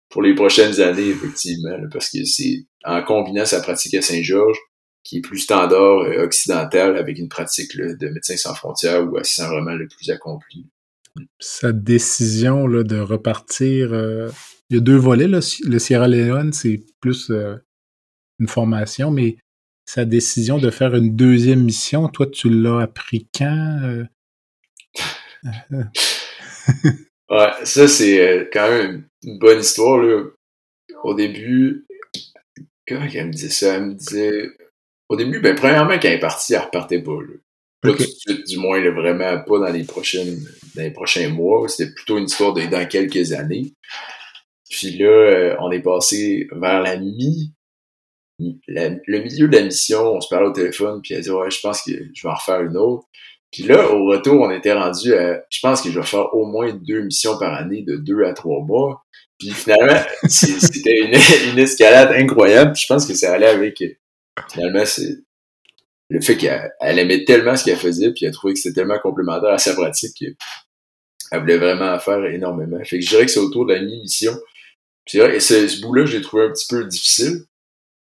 [0.09, 1.77] pour les prochaines années, effectivement.
[1.91, 4.57] parce que c'est en combinant sa pratique à Saint-Georges,
[5.05, 9.23] qui est plus standard euh, occidental, avec une pratique là, de médecin sans frontières elle
[9.25, 10.65] se sent vraiment le plus accompli.
[11.39, 13.93] Sa décision là, de repartir.
[13.93, 14.29] euh,
[14.69, 15.27] il y a deux volets.
[15.27, 15.39] Là.
[15.63, 17.55] Le Sierra Leone, c'est plus euh,
[18.39, 19.37] une formation, mais
[19.85, 23.79] sa décision de faire une deuxième mission, toi, tu l'as appris quand?
[23.83, 24.03] euh?
[27.29, 29.97] Ouais, ça c'est quand même une bonne histoire.
[29.99, 30.23] Là.
[31.03, 31.85] Au début,
[32.87, 33.75] comment qu'elle me disait ça?
[33.75, 34.47] Elle me disait.
[35.09, 37.11] Au début, ben premièrement, quand elle est partie, elle repartait pas.
[37.21, 37.33] Là.
[37.81, 40.39] Pas tout de suite, du moins, là, vraiment pas dans les prochaines
[40.75, 41.67] dans les prochains mois.
[41.67, 43.73] C'était plutôt une histoire de dans quelques années.
[44.69, 47.53] Puis là, euh, on est passé vers la mi.
[48.67, 51.49] la- le milieu de la mission, on se parlait au téléphone, puis elle dit Ouais,
[51.49, 53.05] je pense que je vais en refaire une autre.
[53.51, 55.41] Puis là, au retour, on était rendu à.
[55.49, 58.33] Je pense que je vais faire au moins deux missions par année de deux à
[58.33, 59.05] trois mois.
[59.39, 62.73] Puis finalement, c'était une, une escalade incroyable.
[62.73, 63.81] Puis je pense que ça allait avec.
[64.51, 65.17] Finalement, c'est
[66.09, 68.99] le fait qu'elle elle aimait tellement ce qu'elle faisait, puis elle trouvait que c'était tellement
[68.99, 72.77] complémentaire à sa pratique qu'elle voulait vraiment en faire énormément.
[72.83, 74.33] Fait que je dirais que c'est autour de la mi-mission.
[75.07, 77.41] C'est vrai, et ce, bout-là, j'ai trouvé un petit peu difficile.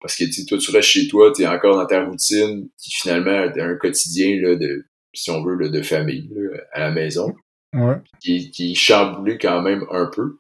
[0.01, 3.43] Parce que toi, tu restes chez toi, tu es encore dans ta routine, qui finalement
[3.43, 7.35] est un quotidien là, de, si on veut, là, de famille là, à la maison,
[7.75, 7.97] Ouais.
[8.21, 10.37] qui, qui est chamboulé quand même un peu.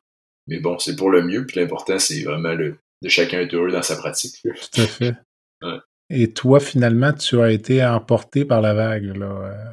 [0.47, 3.71] Mais bon, c'est pour le mieux, puis l'important, c'est vraiment le, de chacun être heureux
[3.71, 4.35] dans sa pratique.
[4.45, 4.53] là.
[4.53, 5.13] Tout à fait.
[5.61, 5.77] Ouais.
[6.09, 9.15] Et toi, finalement, tu as été emporté par la vague.
[9.15, 9.25] Là.
[9.25, 9.71] euh,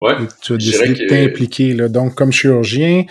[0.00, 1.72] Ouais, et tu as décidé de que- t'impliquer.
[1.72, 1.88] là.
[1.88, 3.04] Donc, comme chirurgien,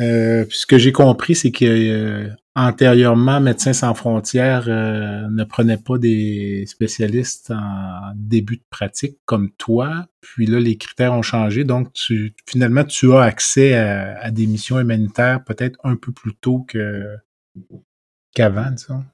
[0.00, 5.76] euh, ce que j'ai compris, c'est que euh, antérieurement, Médecins sans frontières euh, ne prenait
[5.78, 10.06] pas des spécialistes en début de pratique comme toi.
[10.20, 11.64] Puis là, les critères ont changé.
[11.64, 16.34] Donc, tu, finalement, tu as accès à, à des missions humanitaires peut-être un peu plus
[16.34, 17.16] tôt que
[18.34, 19.04] qu'avant, disons.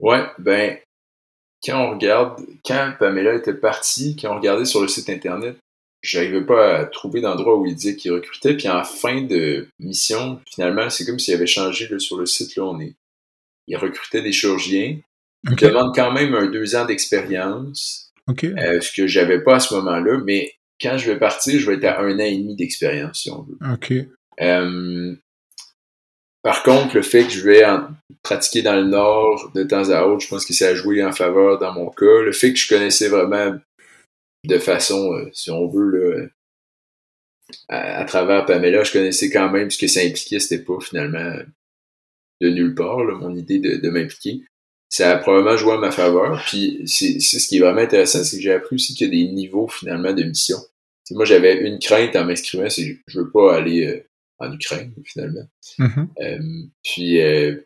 [0.00, 0.76] Ouais, ben,
[1.64, 5.56] quand on regarde, quand Pamela était partie, quand on regardait sur le site internet,
[6.02, 8.56] j'arrivais pas à trouver d'endroit où il disait qu'il recrutait.
[8.56, 12.56] Puis en fin de mission, finalement, c'est comme s'il avait changé là, sur le site.
[12.56, 12.94] Là, on est,
[13.66, 14.98] il recrutait des chirurgiens.
[15.50, 15.62] OK.
[15.62, 18.44] Il demande quand même un deux ans d'expérience, OK.
[18.44, 20.20] euh, ce que j'avais pas à ce moment-là.
[20.24, 23.30] Mais quand je vais partir, je vais être à un an et demi d'expérience, si
[23.30, 23.58] on veut.
[23.72, 23.92] OK.
[24.40, 25.14] Euh,
[26.44, 27.88] par contre, le fait que je vais en-
[28.22, 31.10] pratiquer dans le Nord de temps à autre, je pense que ça a joué en
[31.10, 32.20] faveur dans mon cas.
[32.20, 33.58] Le fait que je connaissais vraiment
[34.44, 36.26] de façon, euh, si on veut, là,
[37.68, 40.38] à, à travers Pamela, je connaissais quand même ce que ça impliquait.
[40.38, 41.34] C'était pas finalement
[42.42, 44.44] de nulle part, là, mon idée de, m'impliquer.
[44.90, 46.42] Ça a probablement joué en ma faveur.
[46.46, 49.26] Puis c'est ce qui est vraiment intéressant, c'est que j'ai appris aussi qu'il y a
[49.26, 50.58] des niveaux finalement de mission.
[51.10, 54.06] Moi, j'avais une crainte en m'inscrivant, c'est je veux pas aller euh,
[54.38, 55.46] en Ukraine, finalement.
[55.78, 56.08] Mhm.
[56.20, 57.56] Euh, puis euh,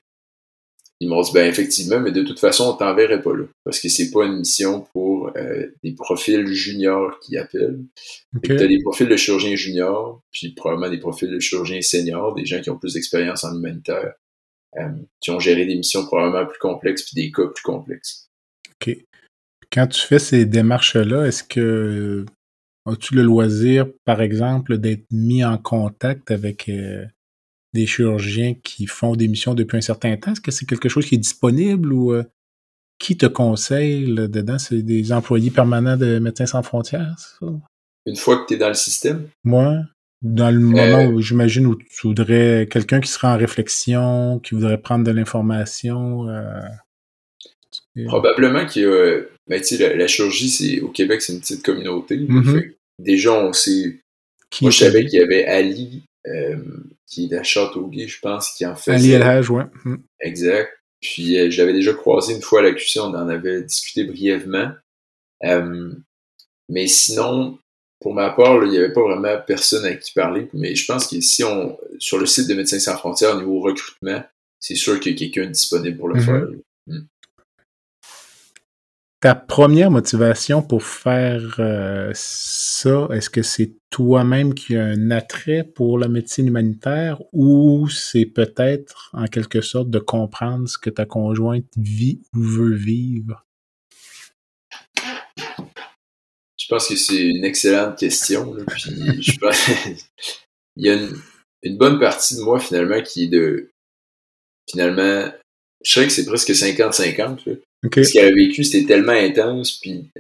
[1.01, 3.45] ils m'ont dit ben effectivement, mais de toute façon, on t'enverrait pas là.
[3.65, 7.85] Parce que c'est pas une mission pour euh, des profils juniors qui appellent.
[8.43, 12.47] Tu as des profils de chirurgiens juniors, puis probablement des profils de chirurgiens seniors, des
[12.47, 14.15] gens qui ont plus d'expérience en humanitaire,
[15.21, 18.29] qui ont géré des missions probablement plus complexes puis des cas plus complexes.
[18.81, 18.97] OK.
[19.71, 22.25] Quand tu fais ces démarches-là, est-ce que
[22.89, 26.71] as-tu le loisir, par exemple, d'être mis en contact avec
[27.75, 30.33] des chirurgiens qui font des missions depuis un certain temps?
[30.33, 32.15] Est-ce que c'est quelque chose qui est disponible ou
[32.99, 34.59] qui te conseille là-dedans?
[34.59, 37.47] C'est des employés permanents de Médecins sans frontières, ça?
[38.07, 39.29] Une fois que tu es dans le système?
[39.45, 39.83] Moi,
[40.23, 44.81] dans le moment où j'imagine où tu voudrais quelqu'un qui serait en réflexion, qui voudrait
[44.81, 46.29] prendre de l'information.
[46.29, 46.61] Euh,
[48.07, 49.21] Probablement qu'il y a.
[49.49, 52.17] Ben, sais, la, chirurgie, c'est au Québec, c'est une petite communauté.
[52.17, 52.75] Mm-hmm.
[52.99, 54.01] Déjà, on sait.
[54.63, 56.57] Moi, je savais qu'il y avait Ali, euh,
[57.07, 58.93] qui est à Châteauguay, je pense, qui en fait.
[58.93, 59.65] Ali El ouais.
[59.85, 59.97] Mm.
[60.21, 60.71] Exact.
[61.01, 64.73] Puis, euh, j'avais déjà croisé une fois à la QC, on en avait discuté brièvement.
[66.69, 67.59] mais sinon,
[68.01, 71.07] pour ma part, il n'y avait pas vraiment personne à qui parler, mais je pense
[71.07, 74.23] que si on, sur le site de Médecins sans frontières, au niveau recrutement,
[74.61, 76.25] c'est sûr qu'il y a quelqu'un disponible pour le mhm.
[76.25, 76.47] faire.
[76.87, 77.07] Hmm.
[79.21, 85.65] Ta première motivation pour faire euh, ça, est-ce que c'est toi-même qui as un attrait
[85.65, 91.05] pour la médecine humanitaire ou c'est peut-être en quelque sorte de comprendre ce que ta
[91.05, 93.45] conjointe vit ou veut vivre?
[96.57, 98.55] Je pense que c'est une excellente question.
[98.69, 98.85] puis
[100.77, 100.95] il y a
[101.63, 103.73] une, bonne partie de moi finalement qui est de
[104.71, 105.33] finalement
[105.85, 107.39] je sais que c'est presque 50-50.
[107.85, 110.11] Ce qu'elle a vécu, c'était tellement intense puis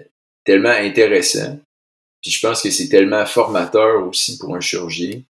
[0.44, 1.59] tellement intéressant.
[2.22, 5.20] Puis je pense que c'est tellement formateur aussi pour un chirurgien.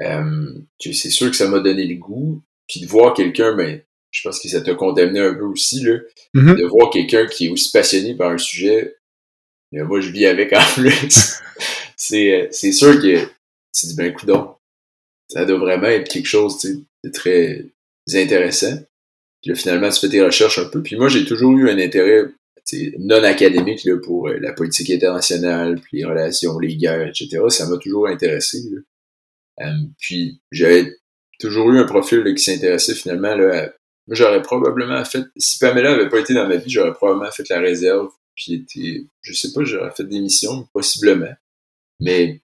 [0.00, 0.52] Euh,
[0.82, 2.42] que c'est sûr que ça m'a donné le goût.
[2.68, 5.98] Puis de voir quelqu'un, ben, je pense que ça t'a condamné un peu aussi, là.
[6.34, 6.56] Mm-hmm.
[6.56, 8.96] De voir quelqu'un qui est aussi passionné par un sujet
[9.80, 11.40] moi, je vis avec en plus.
[11.96, 13.24] c'est, c'est sûr que
[13.74, 14.54] tu dis, ben, coudon,
[15.28, 17.64] ça doit vraiment être quelque chose de très
[18.12, 18.78] intéressant.
[19.42, 20.82] Puis là, finalement, tu fais tes recherches un peu.
[20.82, 22.26] Puis moi, j'ai toujours eu un intérêt
[22.98, 27.42] non académique là, pour euh, la politique internationale, puis les relations, les guerres, etc.
[27.48, 28.58] Ça m'a toujours intéressé.
[28.70, 29.66] Là.
[29.66, 30.94] Euh, puis j'avais
[31.40, 33.66] toujours eu un profil qui s'intéressait finalement là, à...
[34.06, 35.24] Moi, j'aurais probablement fait...
[35.36, 39.04] Si Pamela avait pas été dans ma vie, j'aurais probablement fait la réserve puis était,
[39.20, 41.32] je sais pas, j'aurais fait des missions, possiblement.
[42.00, 42.40] Mais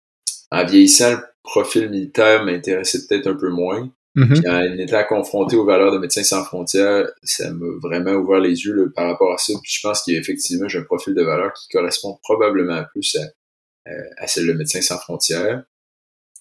[0.51, 3.91] en vieillissant, le profil militaire m'intéressait peut-être un peu moins.
[4.19, 4.41] Mm-hmm.
[4.41, 8.65] Puis en étant confronté aux valeurs de Médecins sans frontières, ça m'a vraiment ouvert les
[8.65, 9.53] yeux par rapport à ça.
[9.63, 14.27] Puis je pense qu'effectivement, j'ai un profil de valeur qui correspond probablement plus à, à
[14.27, 15.63] celle de Médecins sans frontières,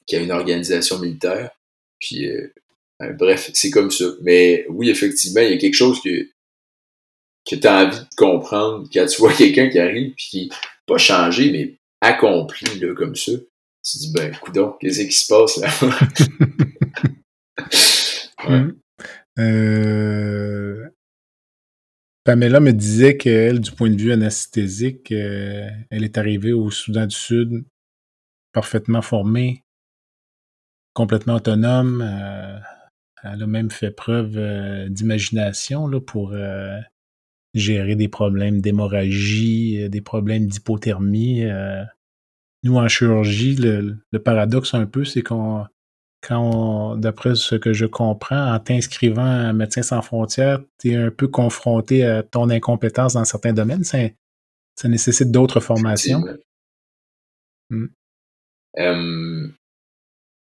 [0.07, 1.51] qui a une organisation militaire.
[1.99, 2.51] Puis euh,
[3.03, 4.05] euh, bref, c'est comme ça.
[4.21, 6.28] Mais oui, effectivement, il y a quelque chose que
[7.49, 10.51] que tu as envie de comprendre quand tu vois quelqu'un qui arrive puis qui
[10.86, 13.34] pas changé, mais accompli là, comme ça.
[13.84, 15.69] Tu te dis ben coudon, qu'est-ce qui se passe là?
[18.50, 18.66] ouais.
[19.39, 20.88] euh...
[22.24, 27.06] Pamela me disait qu'elle, du point de vue anesthésique, euh, elle est arrivée au Soudan
[27.06, 27.64] du Sud
[28.52, 29.64] parfaitement formée,
[30.93, 32.02] complètement autonome.
[32.02, 32.60] Euh,
[33.24, 34.38] elle a même fait preuve
[34.89, 36.36] d'imagination pour
[37.54, 41.43] gérer des problèmes d'hémorragie, des problèmes d'hypothermie.
[42.64, 45.66] Nous, en chirurgie, le, paradoxe un peu, c'est qu'on,
[46.28, 51.09] quand d'après ce que je comprends, en t'inscrivant à Médecins sans frontières, tu es un
[51.09, 53.86] peu confronté à ton incompétence dans certains domaines.
[53.86, 53.99] Ça,
[54.75, 56.21] ça nécessite d'autres formations.
[57.71, 59.53] Effectivement.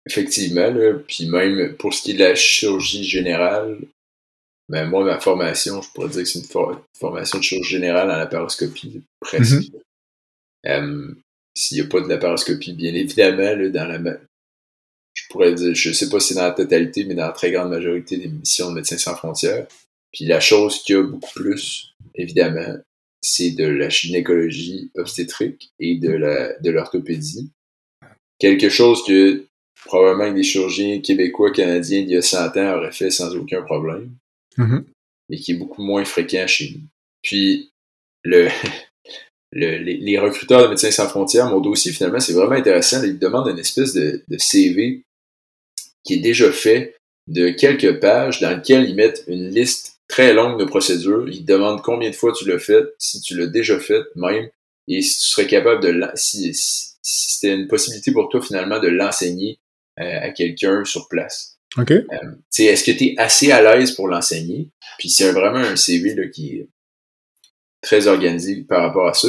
[0.06, 0.72] effectivement,
[1.06, 3.78] puis même pour ce qui est de la chirurgie générale,
[4.70, 8.16] ben, moi, ma formation, je pourrais dire que c'est une formation de chirurgie générale en
[8.16, 9.70] laparoscopie, presque.
[10.64, 11.14] Mm-hmm.
[11.54, 13.98] S'il n'y a pas de laparoscopie, bien évidemment, là, dans la
[15.18, 17.50] je pourrais dire, je sais pas si c'est dans la totalité, mais dans la très
[17.50, 19.66] grande majorité des missions de Médecins sans frontières.
[20.12, 22.76] Puis la chose qu'il y a beaucoup plus, évidemment,
[23.20, 27.50] c'est de la gynécologie obstétrique et de la de l'orthopédie.
[28.38, 29.44] Quelque chose que
[29.84, 34.10] probablement des chirurgiens québécois, canadiens d'il y a 100 ans auraient fait sans aucun problème.
[34.56, 34.84] Mm-hmm.
[35.28, 36.80] mais qui est beaucoup moins fréquent chez nous.
[37.22, 37.70] Puis,
[38.24, 38.48] le,
[39.52, 43.02] les, recruteurs de Médecins sans frontières, mon dossier, finalement, c'est vraiment intéressant.
[43.04, 45.04] Ils demandent une espèce de, CV
[46.08, 46.96] qui est déjà fait
[47.26, 51.28] de quelques pages dans lequel ils mettent une liste très longue de procédures.
[51.28, 54.48] Ils demandent combien de fois tu l'as fait, si tu l'as déjà fait même,
[54.88, 58.88] et si tu serais capable de si, si, c'était une possibilité pour toi finalement de
[58.88, 59.58] l'enseigner
[60.00, 61.58] euh, à quelqu'un sur place.
[61.76, 61.90] OK.
[61.90, 62.04] Euh,
[62.58, 64.70] est-ce que tu es assez à l'aise pour l'enseigner?
[64.98, 66.68] Puis c'est vraiment un CV là, qui est
[67.82, 69.28] très organisé par rapport à ça.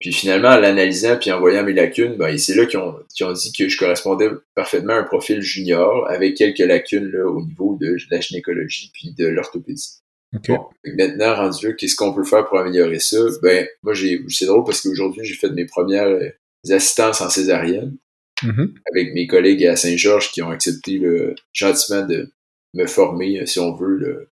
[0.00, 3.32] Puis finalement, en l'analysant puis en voyant mes lacunes, ben, c'est là qu'ils ont, ont,
[3.32, 7.76] dit que je correspondais parfaitement à un profil junior avec quelques lacunes là, au niveau
[7.80, 9.98] de la gynécologie puis de l'orthopédie.
[10.46, 13.18] Bon, maintenant, rendu qu'est-ce qu'on peut faire pour améliorer ça?
[13.42, 16.30] Ben, moi, j'ai, c'est drôle parce qu'aujourd'hui, j'ai fait mes premières euh,
[16.70, 17.96] assistances en césarienne
[18.42, 18.74] mm-hmm.
[18.92, 22.30] avec mes collègues à Saint-Georges qui ont accepté le, gentiment de
[22.74, 24.28] me former, si on veut, le,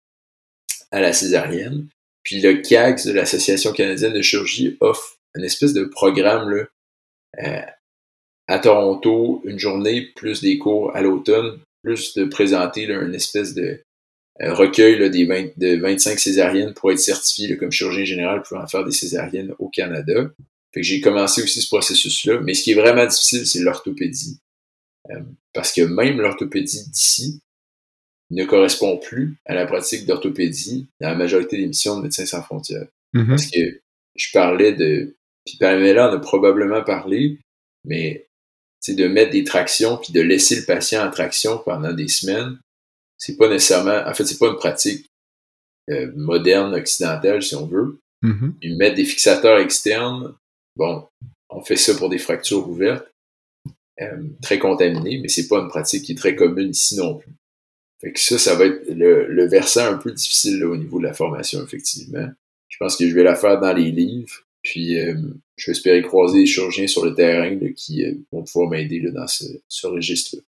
[0.92, 1.88] à la césarienne.
[2.24, 6.66] Puis le CAGS de l'Association canadienne de chirurgie offre une espèce de programme là,
[7.44, 7.62] euh,
[8.48, 13.54] à Toronto, une journée plus des cours à l'automne, plus de présenter là, une espèce
[13.54, 13.82] de
[14.42, 18.58] euh, recueil là, des 20, de 25 césariennes pour être certifié comme chirurgien général pour
[18.58, 20.30] en faire des césariennes au Canada.
[20.74, 22.42] Fait que j'ai commencé aussi ce processus-là.
[22.42, 24.40] Mais ce qui est vraiment difficile, c'est l'orthopédie.
[25.10, 25.22] Euh,
[25.54, 27.42] parce que même l'orthopédie d'ici
[28.32, 32.42] ne correspond plus à la pratique d'orthopédie dans la majorité des missions de Médecins sans
[32.42, 32.88] frontières.
[33.14, 33.28] Mm-hmm.
[33.28, 33.82] Parce que
[34.16, 35.16] je parlais de
[35.46, 37.40] puis Pamela en a probablement parlé,
[37.86, 38.28] mais
[38.80, 42.60] c'est de mettre des tractions puis de laisser le patient en traction pendant des semaines,
[43.18, 45.08] c'est pas nécessairement, en fait, c'est pas une pratique
[45.90, 48.00] euh, moderne occidentale si on veut.
[48.24, 48.78] Mm-hmm.
[48.78, 50.34] mettre des fixateurs externes,
[50.76, 51.08] bon,
[51.50, 53.08] on fait ça pour des fractures ouvertes,
[54.02, 57.32] euh, très contaminées, mais c'est pas une pratique qui est très commune ici non plus.
[58.02, 61.06] Fait que ça, ça va être le, le versant un peu difficile au niveau de
[61.06, 62.28] la formation, effectivement.
[62.68, 65.16] Je pense que je vais la faire dans les livres, puis, euh,
[65.58, 69.28] je vais espérer croiser des chirurgiens sur le terrain qui euh, vont pouvoir m'aider dans
[69.28, 70.42] ce, ce registre-là.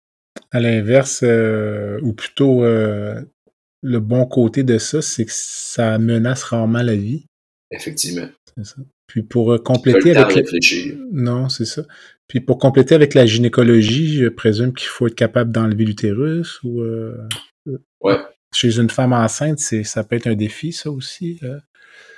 [0.53, 6.83] À l'inverse, euh, ou plutôt le bon côté de ça, c'est que ça menace rarement
[6.83, 7.27] la vie.
[7.73, 8.29] Effectivement.
[8.57, 8.77] C'est ça.
[9.09, 10.33] Puis pour compléter avec.
[10.33, 10.97] réfléchir.
[11.13, 11.83] Non, c'est ça.
[12.29, 16.83] Puis pour compléter avec la gynécologie, je présume qu'il faut être capable d'enlever l'utérus ou.
[18.01, 18.17] Ouais.
[18.55, 21.41] Chez une femme enceinte, c'est ça peut être un défi, ça aussi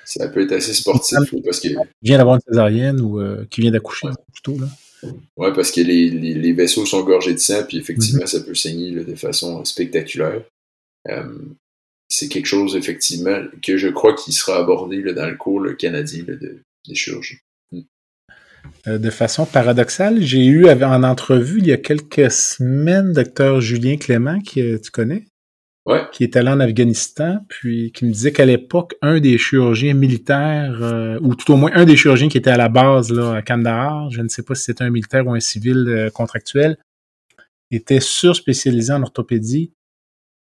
[0.07, 1.69] ça peut être assez sportif parce que.
[1.69, 4.69] Qui vient d'avoir une césarienne ou euh, qui vient d'accoucher plutôt là.
[5.37, 8.27] Ouais, parce que les, les, vaisseaux sont gorgés de sang, puis effectivement, Mm-hmm.
[8.27, 10.43] ça peut saigner de façon spectaculaire.
[11.09, 11.39] Euh,
[12.09, 16.25] c'est quelque chose, effectivement, que je crois qui sera abordé là, dans le cours canadien
[16.25, 16.35] de,
[16.89, 17.39] de chirurgie.
[17.73, 17.81] Mm.
[18.87, 23.97] Euh, de façon paradoxale, j'ai eu en entrevue il y a quelques semaines docteur Julien
[23.97, 25.27] Clément, que tu connais,
[25.87, 26.03] Ouais.
[26.11, 30.83] qui est allé en Afghanistan, puis qui me disait qu'à l'époque, un des chirurgiens militaires,
[30.83, 33.43] euh, ou tout au moins un des chirurgiens qui était à la base là, à
[33.43, 36.77] Kandahar, je ne sais pas si c'était un militaire ou un civil euh, contractuel,
[37.71, 39.73] était surspécialisé en orthopédie.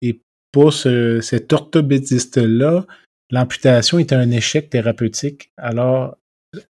[0.02, 0.22] Et
[0.52, 2.88] pour ce, cet orthopédiste-là,
[3.30, 5.52] l'amputation était un échec thérapeutique.
[5.56, 6.18] Alors,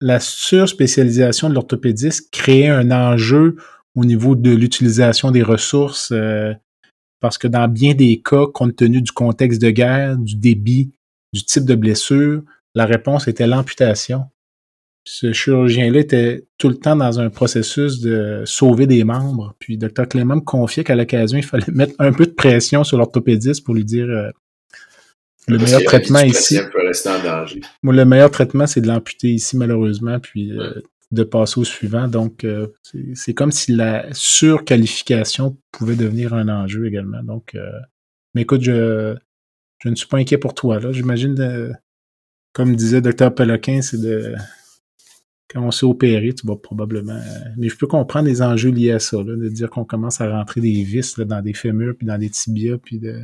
[0.01, 3.57] la surspécialisation de l'orthopédiste créait un enjeu
[3.95, 6.53] au niveau de l'utilisation des ressources euh,
[7.27, 10.93] parce que dans bien des cas, compte tenu du contexte de guerre, du débit,
[11.33, 12.43] du type de blessure,
[12.77, 14.27] la réponse était l'amputation.
[15.03, 19.57] Ce chirurgien-là était tout le temps dans un processus de sauver des membres.
[19.59, 22.97] Puis Dr Clément me confiait qu'à l'occasion, il fallait mettre un peu de pression sur
[22.97, 24.31] l'orthopédiste pour lui dire euh,
[25.49, 26.61] le meilleur traitement ici.
[26.73, 27.61] peut rester en danger.
[27.83, 30.81] Moi, le meilleur traitement, c'est de l'amputer ici, malheureusement, puis euh.
[31.13, 32.09] De passer au suivant.
[32.09, 32.69] Donc, euh,
[33.15, 37.23] c'est- comme si la surqualification pouvait devenir un enjeu également.
[37.23, 37.71] Donc, euh,
[38.35, 39.17] mais écoute, je,
[39.83, 40.81] je ne suis pas inquiet pour toi.
[40.81, 40.93] là.
[40.93, 41.73] J'imagine,
[42.53, 44.35] comme disait Dr Peloquin, c'est de
[45.49, 47.13] quand on s'est opéré, tu vas probablement.
[47.15, 50.21] euh, mais je peux comprendre les enjeux liés à ça, là, de dire qu'on commence
[50.21, 53.21] à rentrer des vis dans des fémurs, puis dans des tibias, puis de.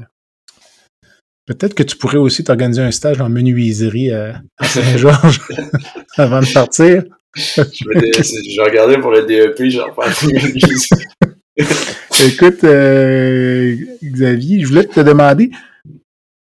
[1.47, 5.41] Peut-être que tu pourrais aussi t'organiser un stage en menuiserie à Saint-Georges
[6.17, 7.03] avant de partir.
[7.35, 10.13] Je, regardais pour le DEP, j'en parle
[12.25, 15.51] Écoute, euh, Xavier, je voulais te demander,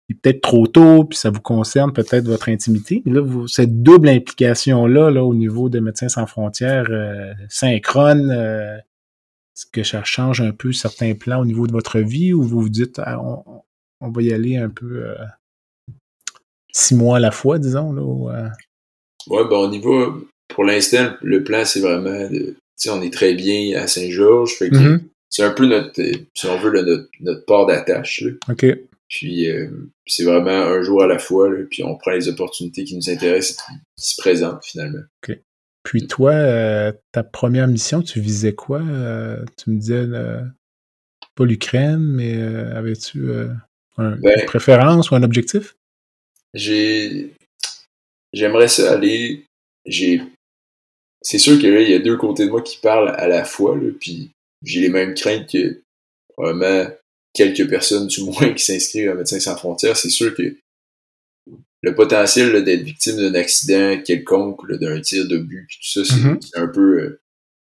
[0.09, 4.09] peut-être trop tôt, puis ça vous concerne peut-être votre intimité, mais là, vous, cette double
[4.09, 10.41] implication-là, là, au niveau de Médecins sans frontières, euh, synchrone, euh, est-ce que ça change
[10.41, 13.63] un peu certains plans au niveau de votre vie, ou vous vous dites, ah, on,
[14.01, 15.15] on va y aller un peu euh,
[16.73, 18.31] six mois à la fois, disons, là, ou,
[19.27, 22.39] Ouais, ben au niveau, pour l'instant, le plan, c'est vraiment de.
[22.39, 24.55] Tu sais, on est très bien à Saint-Georges.
[24.57, 25.01] Fait que Mhm.
[25.31, 28.23] c'est un peu notre, euh, si on veut, le- notre, notre port d'attache.
[28.49, 28.67] OK.
[29.09, 29.69] Puis euh,
[30.07, 33.09] c'est vraiment un jour à la fois, là, puis on prend les opportunités qui nous
[33.11, 35.03] intéressent et qui, se présentent finalement.
[35.85, 38.81] Puis toi, euh, ta première mission, tu visais quoi?
[38.83, 40.05] Euh, tu me disais
[41.35, 43.49] pas l'Ukraine, mais euh, avais-tu euh,
[43.97, 45.77] un- Ben- une préférence ou un objectif?
[46.53, 47.33] J'ai.
[48.35, 49.47] J'aimerais ça aller.
[49.87, 50.21] J'ai.
[51.23, 53.45] C'est sûr que là, il y a deux côtés de moi qui parlent à la
[53.45, 54.31] fois, là, puis
[54.65, 55.81] j'ai les mêmes craintes que
[56.35, 56.91] probablement
[57.35, 59.97] quelques personnes, du moins, qui s'inscrivent à Médecins sans frontières.
[59.97, 60.57] C'est sûr que
[61.83, 66.39] le potentiel d'être victime d'un accident quelconque, d'un tir de but, tout ça, Mhm.
[66.43, 67.21] c'est un peu euh,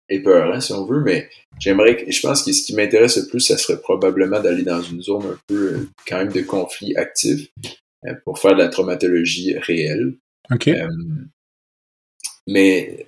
[0.09, 1.29] épeurant si on veut, mais
[1.61, 4.81] j'aimerais, que- je pense que ce qui m'intéresse le plus, ça serait probablement d'aller dans
[4.83, 7.49] une zone un peu euh, quand même de conflit actif
[8.07, 10.15] euh, pour faire de la traumatologie réelle.
[10.51, 10.71] OK.
[12.47, 13.07] Mais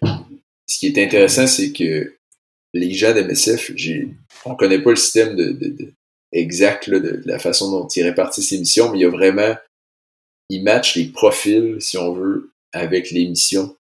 [0.71, 2.15] ce qui est intéressant, c'est que
[2.75, 4.09] les gens d'MSF, j'ai,
[4.45, 5.93] on connaît pas le système de, de- de-
[6.33, 9.11] exact là, de, de la façon dont ils répartissent les missions, mais il y a
[9.11, 9.57] vraiment,
[10.49, 13.77] ils matchent les profils, si on veut, avec les missions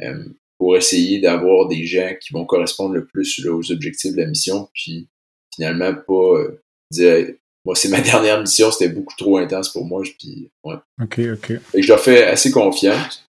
[0.00, 0.24] euh,
[0.58, 4.26] pour essayer d'avoir des gens qui vont correspondre le plus là, aux objectifs de la
[4.26, 5.08] mission, puis
[5.54, 7.28] finalement pas euh, dire
[7.64, 10.74] moi c'est ma dernière mission, c'était beaucoup trop intense pour moi, puis ouais.
[11.00, 11.52] OK, OK.
[11.72, 13.24] Que je leur fais assez confiance,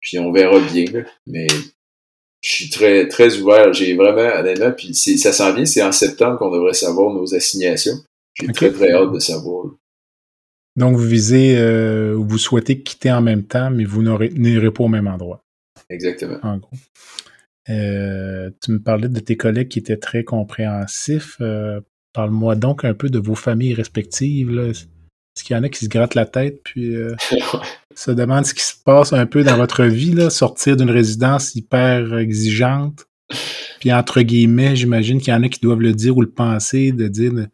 [0.00, 1.00] puis on verra bien, là.
[1.26, 1.46] mais
[2.44, 3.72] je suis très, très ouvert.
[3.72, 7.96] J'ai vraiment, honnêtement, puis ça s'en vient, c'est en septembre qu'on devrait savoir nos assignations.
[8.34, 9.66] J'ai très, très hâte de savoir.
[10.76, 14.84] Donc, vous visez, euh, ou vous souhaitez quitter en même temps, mais vous n'irez pas
[14.84, 15.42] au même endroit,
[15.88, 16.38] Exactement.
[16.42, 16.76] en gros.
[17.70, 21.36] Euh, tu me parlais de tes collègues qui étaient très compréhensifs.
[21.40, 21.80] Euh,
[22.12, 24.72] Parle-moi donc un peu de vos familles respectives.
[25.36, 27.14] Est-ce qu'il y en a qui se grattent la tête puis euh,
[27.94, 31.54] se demandent ce qui se passe un peu dans votre vie, là, sortir d'une résidence
[31.54, 33.06] hyper exigeante?
[33.80, 36.92] Puis entre guillemets, j'imagine qu'il y en a qui doivent le dire ou le penser,
[36.92, 37.46] de dire ne,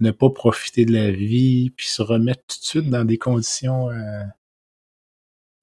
[0.00, 3.90] ne pas profiter de la vie, puis se remettre tout de suite dans des conditions,
[3.90, 4.22] euh,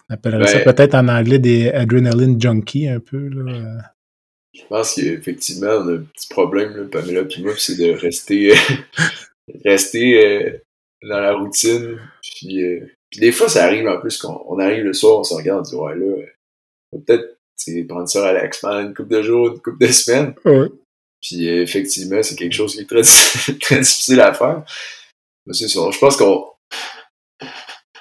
[0.09, 3.30] on appellerait ça Ben- peut-être en anglais des adrenaline junkies un peu.
[3.30, 3.82] Là.
[4.53, 8.53] Je pense qu'effectivement, on a un petit problème, là, Pamela puis moi, c'est de rester,
[9.65, 10.57] rester euh,
[11.04, 11.99] dans la routine.
[12.22, 12.80] Puis, euh,
[13.10, 15.60] puis des fois, ça arrive en plus qu'on on arrive le soir, on se regarde,
[15.60, 16.26] on dit ouais là, euh,
[16.91, 17.38] on va peut-être
[17.88, 20.34] prendre ça relax pendant une couple de jours, une couple de semaines.
[20.45, 20.68] Ouais.
[21.22, 23.04] Puis euh, effectivement, c'est quelque chose qui est très,
[23.60, 24.64] très difficile à faire.
[25.45, 25.82] Mais c'est ça.
[25.91, 26.45] Je pense qu'on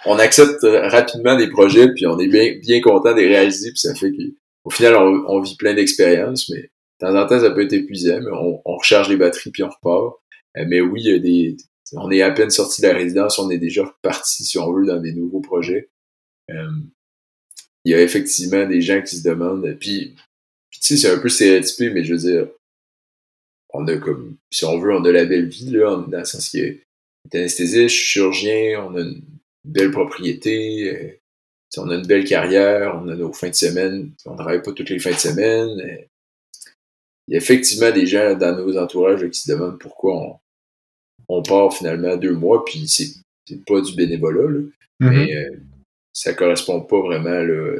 [0.06, 3.80] on accepte rapidement des projets, puis on est bien, bien content de les réaliser, puis
[3.80, 7.50] ça fait qu'au final, on, on vit plein d'expériences, mais de temps en temps, ça
[7.50, 10.16] peut être épuisant, mais on, on recharge les batteries, puis on repart.
[10.56, 11.56] Euh, mais oui, il y a des,
[11.92, 14.86] on est à peine sorti de la résidence, on est déjà reparti, si on veut,
[14.86, 15.88] dans des nouveaux projets.
[16.50, 16.70] Euh,
[17.84, 20.14] il y a effectivement des gens qui se demandent, puis,
[20.70, 22.48] puis tu sais, c'est un peu stéréotypé, mais je veux dire,
[23.72, 26.50] on a comme, si on veut, on a la belle vie, là, dans le sens
[26.50, 26.84] qu'il est
[27.32, 29.22] anesthésiste, chirurgien, on a une
[29.64, 31.20] belle propriété, euh,
[31.78, 34.90] on a une belle carrière, on a nos fins de semaine, on travaille pas toutes
[34.90, 35.80] les fins de semaine.
[35.80, 36.04] euh,
[37.28, 40.40] il y a effectivement des gens dans nos entourages qui se demandent pourquoi on,
[41.32, 43.14] on part finalement deux mois, puis c'est
[43.66, 44.60] pas du bénévolat, là,
[45.00, 45.10] Mhm.
[45.10, 45.50] mais euh,
[46.12, 47.78] ça correspond pas vraiment là,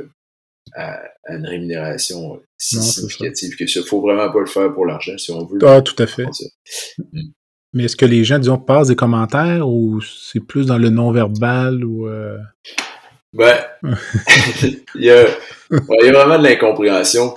[0.75, 3.83] à, à une rémunération si Non, c'est significative que ça.
[3.83, 5.59] Faut vraiment pas le faire pour l'argent si on veut.
[5.63, 6.27] Ah, tout à fait.
[6.33, 6.45] ça.
[7.73, 11.85] Mais est-ce que les gens, disons, passent des commentaires ou c'est plus dans le non-verbal
[11.85, 12.07] ou.
[12.09, 12.39] euh,
[13.33, 13.59] Ben,
[14.63, 17.35] il, y a, ouais, il y a vraiment de l'incompréhension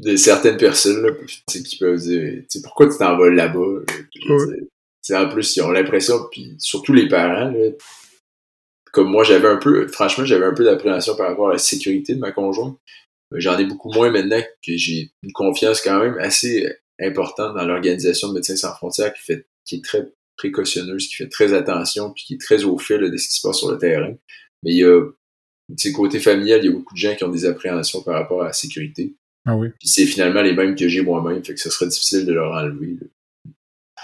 [0.00, 1.10] de certaines personnes là,
[1.46, 3.82] qui peuvent dire pourquoi tu t'en vas là-bas
[5.06, 7.70] Sais, en plus ils ont l'impression puis surtout les parents là,
[8.90, 12.14] comme moi j'avais un peu franchement j'avais un peu d'appréhension par rapport à la sécurité
[12.14, 12.78] de ma conjointe
[13.32, 18.28] j'en ai beaucoup moins maintenant que j'ai une confiance quand même assez importante dans l'organisation
[18.28, 22.24] de Médecins sans frontières qui fait qui est très précautionneuse qui fait très attention puis
[22.24, 24.14] qui est très au fil là, de ce qui se passe sur le terrain
[24.62, 25.02] mais il y a
[25.70, 28.14] tu sais, côté familial, il y a beaucoup de gens qui ont des appréhensions par
[28.14, 29.14] rapport à la sécurité.
[29.46, 29.68] Ah oui.
[29.78, 32.52] Puis c'est finalement les mêmes que j'ai moi-même, fait que ce serait difficile de leur
[32.52, 32.96] enlever.
[33.00, 33.06] là.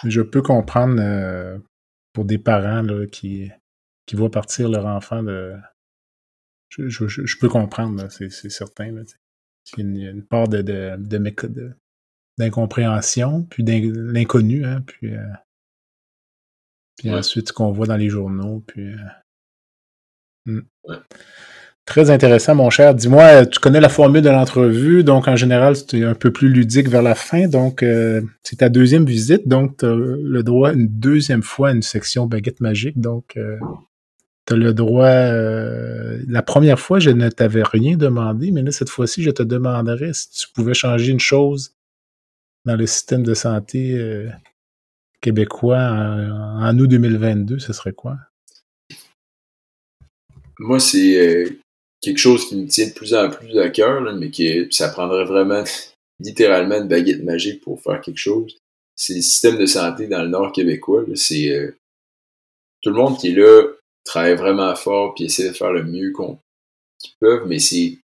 [0.05, 1.59] Je peux comprendre euh,
[2.13, 3.51] pour des parents là, qui,
[4.07, 5.55] qui voient partir leur enfant de.
[6.69, 8.87] Je, je- je- peux comprendre, c'est certain.
[9.77, 11.73] Il y a une, part de, de, de
[12.39, 15.27] d'incompréhension, puis l'inconnu, hein, puis, euh,
[16.97, 17.19] puis Ouais.
[17.19, 18.93] ensuite ce qu'on voit dans les journaux, puis.
[18.93, 18.97] euh,
[20.47, 20.61] hmm.
[20.85, 20.97] Ouais.
[21.91, 22.95] Très intéressant, mon cher.
[22.95, 26.49] Dis-moi, euh, tu connais la formule de l'entrevue, donc en général, c'est un peu plus
[26.49, 27.49] ludique vers la fin.
[27.49, 31.73] Donc, euh, c'est ta deuxième visite, donc tu as le droit une deuxième fois à
[31.73, 33.01] une section baguette magique.
[33.01, 33.37] Donc,
[34.47, 35.09] tu as le droit.
[35.09, 39.43] euh, la première fois, je ne t'avais rien demandé, mais là, cette fois-ci, je te
[39.43, 41.75] demanderais si tu pouvais changer une chose
[42.67, 44.29] dans le système de santé euh,
[45.21, 48.17] québécois en, en août 2022, ce serait quoi?
[50.61, 51.60] Moi, c'est euh,
[52.01, 54.89] quelque chose qui me tient de plus en plus à cœur, là, mais qui ça
[54.89, 55.65] prendrait vraiment
[56.21, 58.57] littéralement une baguette magique pour faire quelque chose.
[58.97, 61.05] C'est le système de santé dans le nord québécois.
[61.15, 61.75] C'est euh,
[62.83, 63.63] tout le monde qui est là
[64.05, 66.39] travaille vraiment fort puis essaie de faire le mieux qu'on
[66.99, 67.99] qu'ils peuvent, mais c'est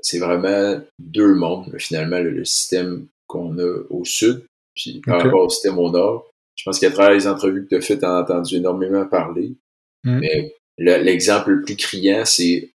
[0.00, 4.44] c'est vraiment deux mondes là, finalement le, le système qu'on a au sud
[4.74, 6.30] puis par rapport au système au nord.
[6.56, 9.52] Je pense qu'à travers les entrevues que tu as faites, tu as entendu énormément parler.
[10.04, 10.18] Mm.
[10.18, 12.70] Mais l'exemple le plus criant, c'est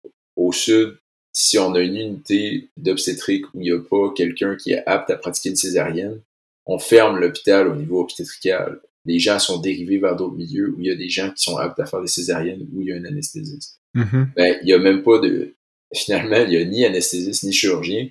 [0.41, 0.97] au sud,
[1.33, 5.11] si on a une unité d'obstétrique où il n'y a pas quelqu'un qui est apte
[5.11, 6.21] à pratiquer une césarienne,
[6.67, 8.81] on ferme l'hôpital au niveau obstétrical.
[9.05, 11.57] Les gens sont dérivés vers d'autres milieux où il y a des gens qui sont
[11.57, 13.81] aptes à faire des césariennes, où il y a un anesthésiste.
[13.95, 14.31] Mhm.
[14.35, 15.55] Ben, il n'y a même pas de...
[15.95, 18.09] Finalement, il n'y a ni anesthésiste ni chirurgien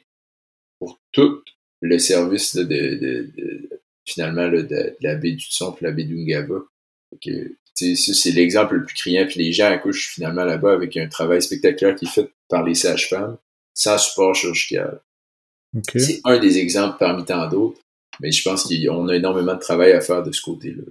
[0.79, 1.41] pour tout
[1.81, 3.69] le service de, de, de,
[4.05, 6.61] finalement là, de, la baie du Son et la baie d'Ungava.
[7.79, 9.25] Ça, c'est l'exemple le plus criant.
[9.27, 12.75] Puis les gens accouchent finalement là-bas avec un travail spectaculaire qui est fait par les
[12.75, 13.37] sages-femmes
[13.73, 15.01] sans support chirurgical.
[15.95, 17.79] C'est un des exemples parmi tant d'autres,
[18.19, 20.83] mais je pense qu'on a énormément de travail à faire de ce côté-là.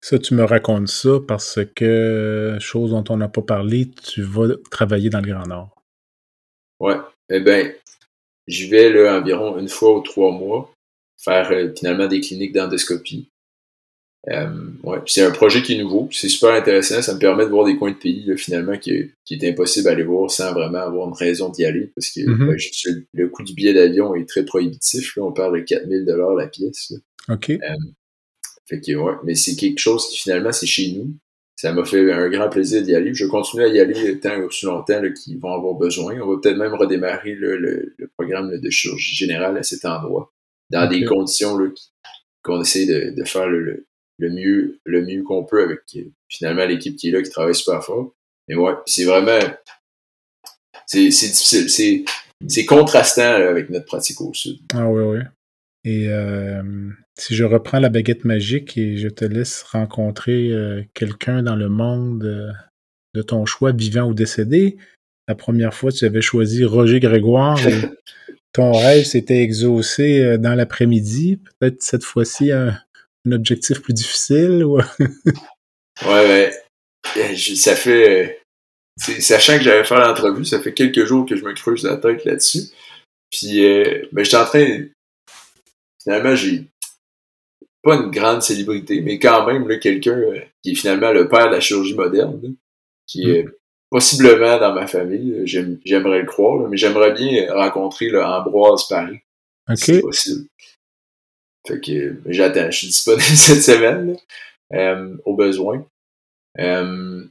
[0.00, 4.54] Ça, tu me racontes ça parce que, chose dont on n'a pas parlé, tu vas
[4.70, 5.74] travailler dans le Grand Nord.
[6.78, 6.96] Ouais.
[7.28, 7.72] Eh bien,
[8.46, 10.72] je vais là, environ une fois ou trois mois
[11.22, 13.28] faire euh, finalement des cliniques d'endoscopie.
[14.30, 14.48] Euh,
[14.82, 14.98] ouais.
[15.06, 17.76] C'est un projet qui est nouveau, c'est super intéressant, ça me permet de voir des
[17.76, 21.14] coins de pays là, finalement qui, qui est impossible d'aller voir sans vraiment avoir une
[21.14, 22.48] raison d'y aller parce que Mhm.
[22.48, 22.56] ben,
[23.14, 26.48] le coût du billet d'avion est très prohibitif, là, on parle de 4000 dollars la
[26.48, 26.90] pièce.
[26.90, 27.34] là.
[27.34, 27.52] OK.
[28.66, 31.14] Fait que ouais, mais c'est quelque chose qui finalement c'est chez nous.
[31.56, 33.14] Ça m'a fait un grand plaisir d'y aller.
[33.14, 36.20] Je continue à y aller tant aussi longtemps qu'ils vont avoir besoin.
[36.20, 39.84] On va peut-être même redémarrer là, le, le programme là, de chirurgie générale à cet
[39.84, 40.32] endroit,
[40.70, 41.56] dans des conditions
[42.42, 43.86] qu'on essaie de, de faire le,
[44.18, 45.80] le- mieux le mieux qu'on peut avec
[46.28, 48.12] finalement l'équipe qui est là, qui travaille super fort.
[48.48, 49.38] Mais ouais, c'est vraiment
[50.86, 52.04] c'est c'est difficile, c'est
[52.46, 54.58] c'est contrastant là, avec notre pratique au sud.
[54.74, 55.18] Ah oui, oui.
[55.84, 56.62] Et euh,
[57.18, 61.68] si je reprends la baguette magique et je te laisse rencontrer euh, quelqu'un dans le
[61.68, 62.50] monde euh,
[63.14, 64.76] de ton choix, vivant ou décédé,
[65.28, 67.80] la première fois tu avais choisi Roger Grégoire et
[68.52, 71.40] ton rêve s'était exaucé dans l'après-midi.
[71.58, 72.78] Peut-être cette fois-ci un,
[73.28, 74.78] un objectif plus difficile ou...
[76.04, 76.52] Ouais,
[77.16, 77.34] ouais.
[77.34, 78.28] Je- Ça fait.
[78.28, 78.32] euh,
[79.20, 82.24] Sachant que j'avais fait l'entrevue, ça fait quelques jours que je me creuse la tête
[82.24, 82.62] là-dessus.
[83.30, 84.84] Puis, euh, ben, j'étais en train.
[86.02, 86.64] Finalement, j'ai
[87.82, 91.54] pas une grande célébrité, mais quand même, quelqu'un euh, qui est finalement le père de
[91.54, 92.48] la chirurgie moderne, là,
[93.06, 93.46] qui est
[93.90, 95.42] possiblement dans ma famille.
[95.46, 99.78] j'aime- J'aimerais le croire, là, mais j'aimerais bien rencontrer là, Ambroise Paris, si OK.
[99.96, 100.46] c'est possible.
[101.68, 104.16] Fait que j'attends, je suis disponible cette semaine,
[104.72, 105.86] euh, au besoin.
[106.58, 107.22] Euh,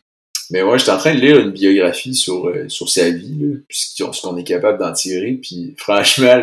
[0.51, 3.57] mais moi, j'étais en train de lire une biographie sur, euh, sur sa vie, là,
[3.67, 6.39] puis ce qu'on- est capable d'en tirer, puis franchement,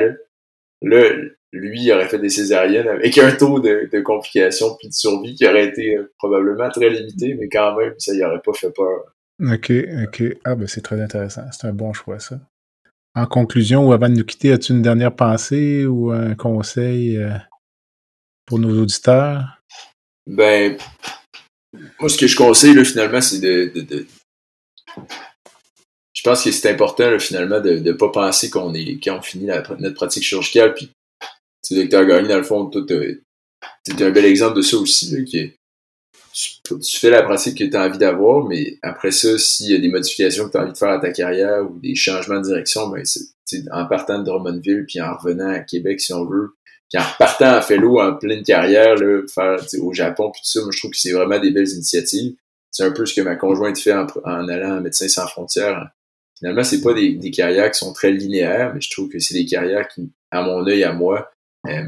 [0.82, 1.12] là,
[1.52, 5.46] lui, il aurait fait des césariennes avec un taux de, complications puis de survie qui
[5.46, 9.14] aurait été probablement très limité, mais quand même, ça y aurait pas fait peur.
[9.40, 9.72] OK,
[10.04, 10.22] OK.
[10.44, 11.42] Ah, ben c'est très intéressant.
[11.52, 12.40] C'est un bon choix, ça.
[13.14, 17.24] En conclusion, ou avant de nous quitter, as-tu une dernière pensée ou un conseil
[18.46, 19.60] pour nos auditeurs?
[20.26, 20.76] Ben,
[22.00, 24.06] moi, ce que je conseille, là, finalement, c'est de,
[26.12, 29.46] Je pense que c'est important, finalement, de ne pas penser qu'on est quand on finit
[29.46, 30.74] notre pratique chirurgicale.
[30.74, 34.76] Puis, tu sais, docteur Gagné, dans le fond, toi, t'es un bel exemple de ça
[34.76, 35.14] aussi,
[36.64, 39.78] tu, fais la pratique que tu as envie d'avoir, mais après ça, s'il y a
[39.78, 42.44] des modifications que tu as envie de faire à ta carrière ou des changements de
[42.44, 46.54] direction, ben, c'est, en partant de Drummondville puis en revenant à Québec, si on veut,
[46.90, 50.60] puis en repartant en fellow en pleine carrière, là, faire au Japon puis tout ça,
[50.62, 52.34] moi je trouve que c'est vraiment des belles initiatives.
[52.70, 55.90] C'est un peu ce que ma conjointe fait en, allant à Médecins sans frontières.
[56.38, 59.46] Finalement, c'est pas des, carrières qui sont très linéaires, mais je trouve que c'est des
[59.46, 61.30] carrières qui, à mon œil, à moi,
[61.68, 61.84] euh,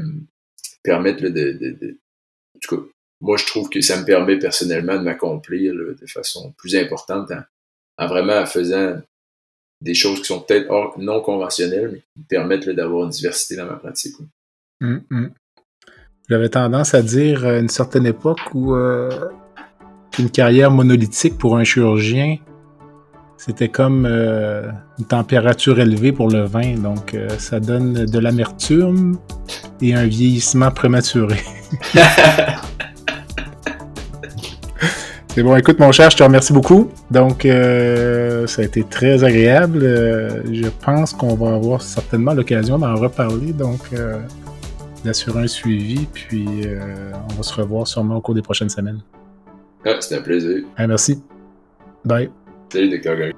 [0.83, 1.97] permettent là, de, de, de-
[2.55, 2.81] En tout cas,
[3.19, 7.41] moi je trouve que ça me permet personnellement de m'accomplir de façon plus importante en,
[7.97, 9.01] en vraiment faisant
[9.81, 13.65] des choses qui sont peut-être non conventionnelles, mais qui me permettent d'avoir une diversité dans
[13.65, 14.15] ma pratique.
[14.81, 15.31] Hum, hum.
[16.29, 19.09] J'avais tendance à dire à une certaine époque où euh,
[20.11, 22.37] qu'une carrière monolithique pour un chirurgien,
[23.37, 24.69] c'était comme euh,
[24.99, 26.75] une température élevée pour le vin.
[26.75, 29.17] Donc, euh, ça donne de l'amertume
[29.81, 31.39] et un vieillissement prématuré.
[35.37, 36.89] C'est bon, écoute mon cher, je te remercie beaucoup.
[37.11, 39.81] Donc, euh, ça a été très agréable.
[39.83, 43.53] Euh, je pense qu'on va avoir certainement l'occasion d'en reparler.
[43.53, 44.17] Donc, euh,
[45.03, 49.01] d'assurer un suivi, puis euh, on va se revoir sûrement au cours des prochaines semaines.
[49.85, 50.63] Ah, c'était un plaisir.
[50.75, 51.21] Ah, merci.
[52.03, 52.29] Bye.
[52.69, 53.33] Salut, Dr.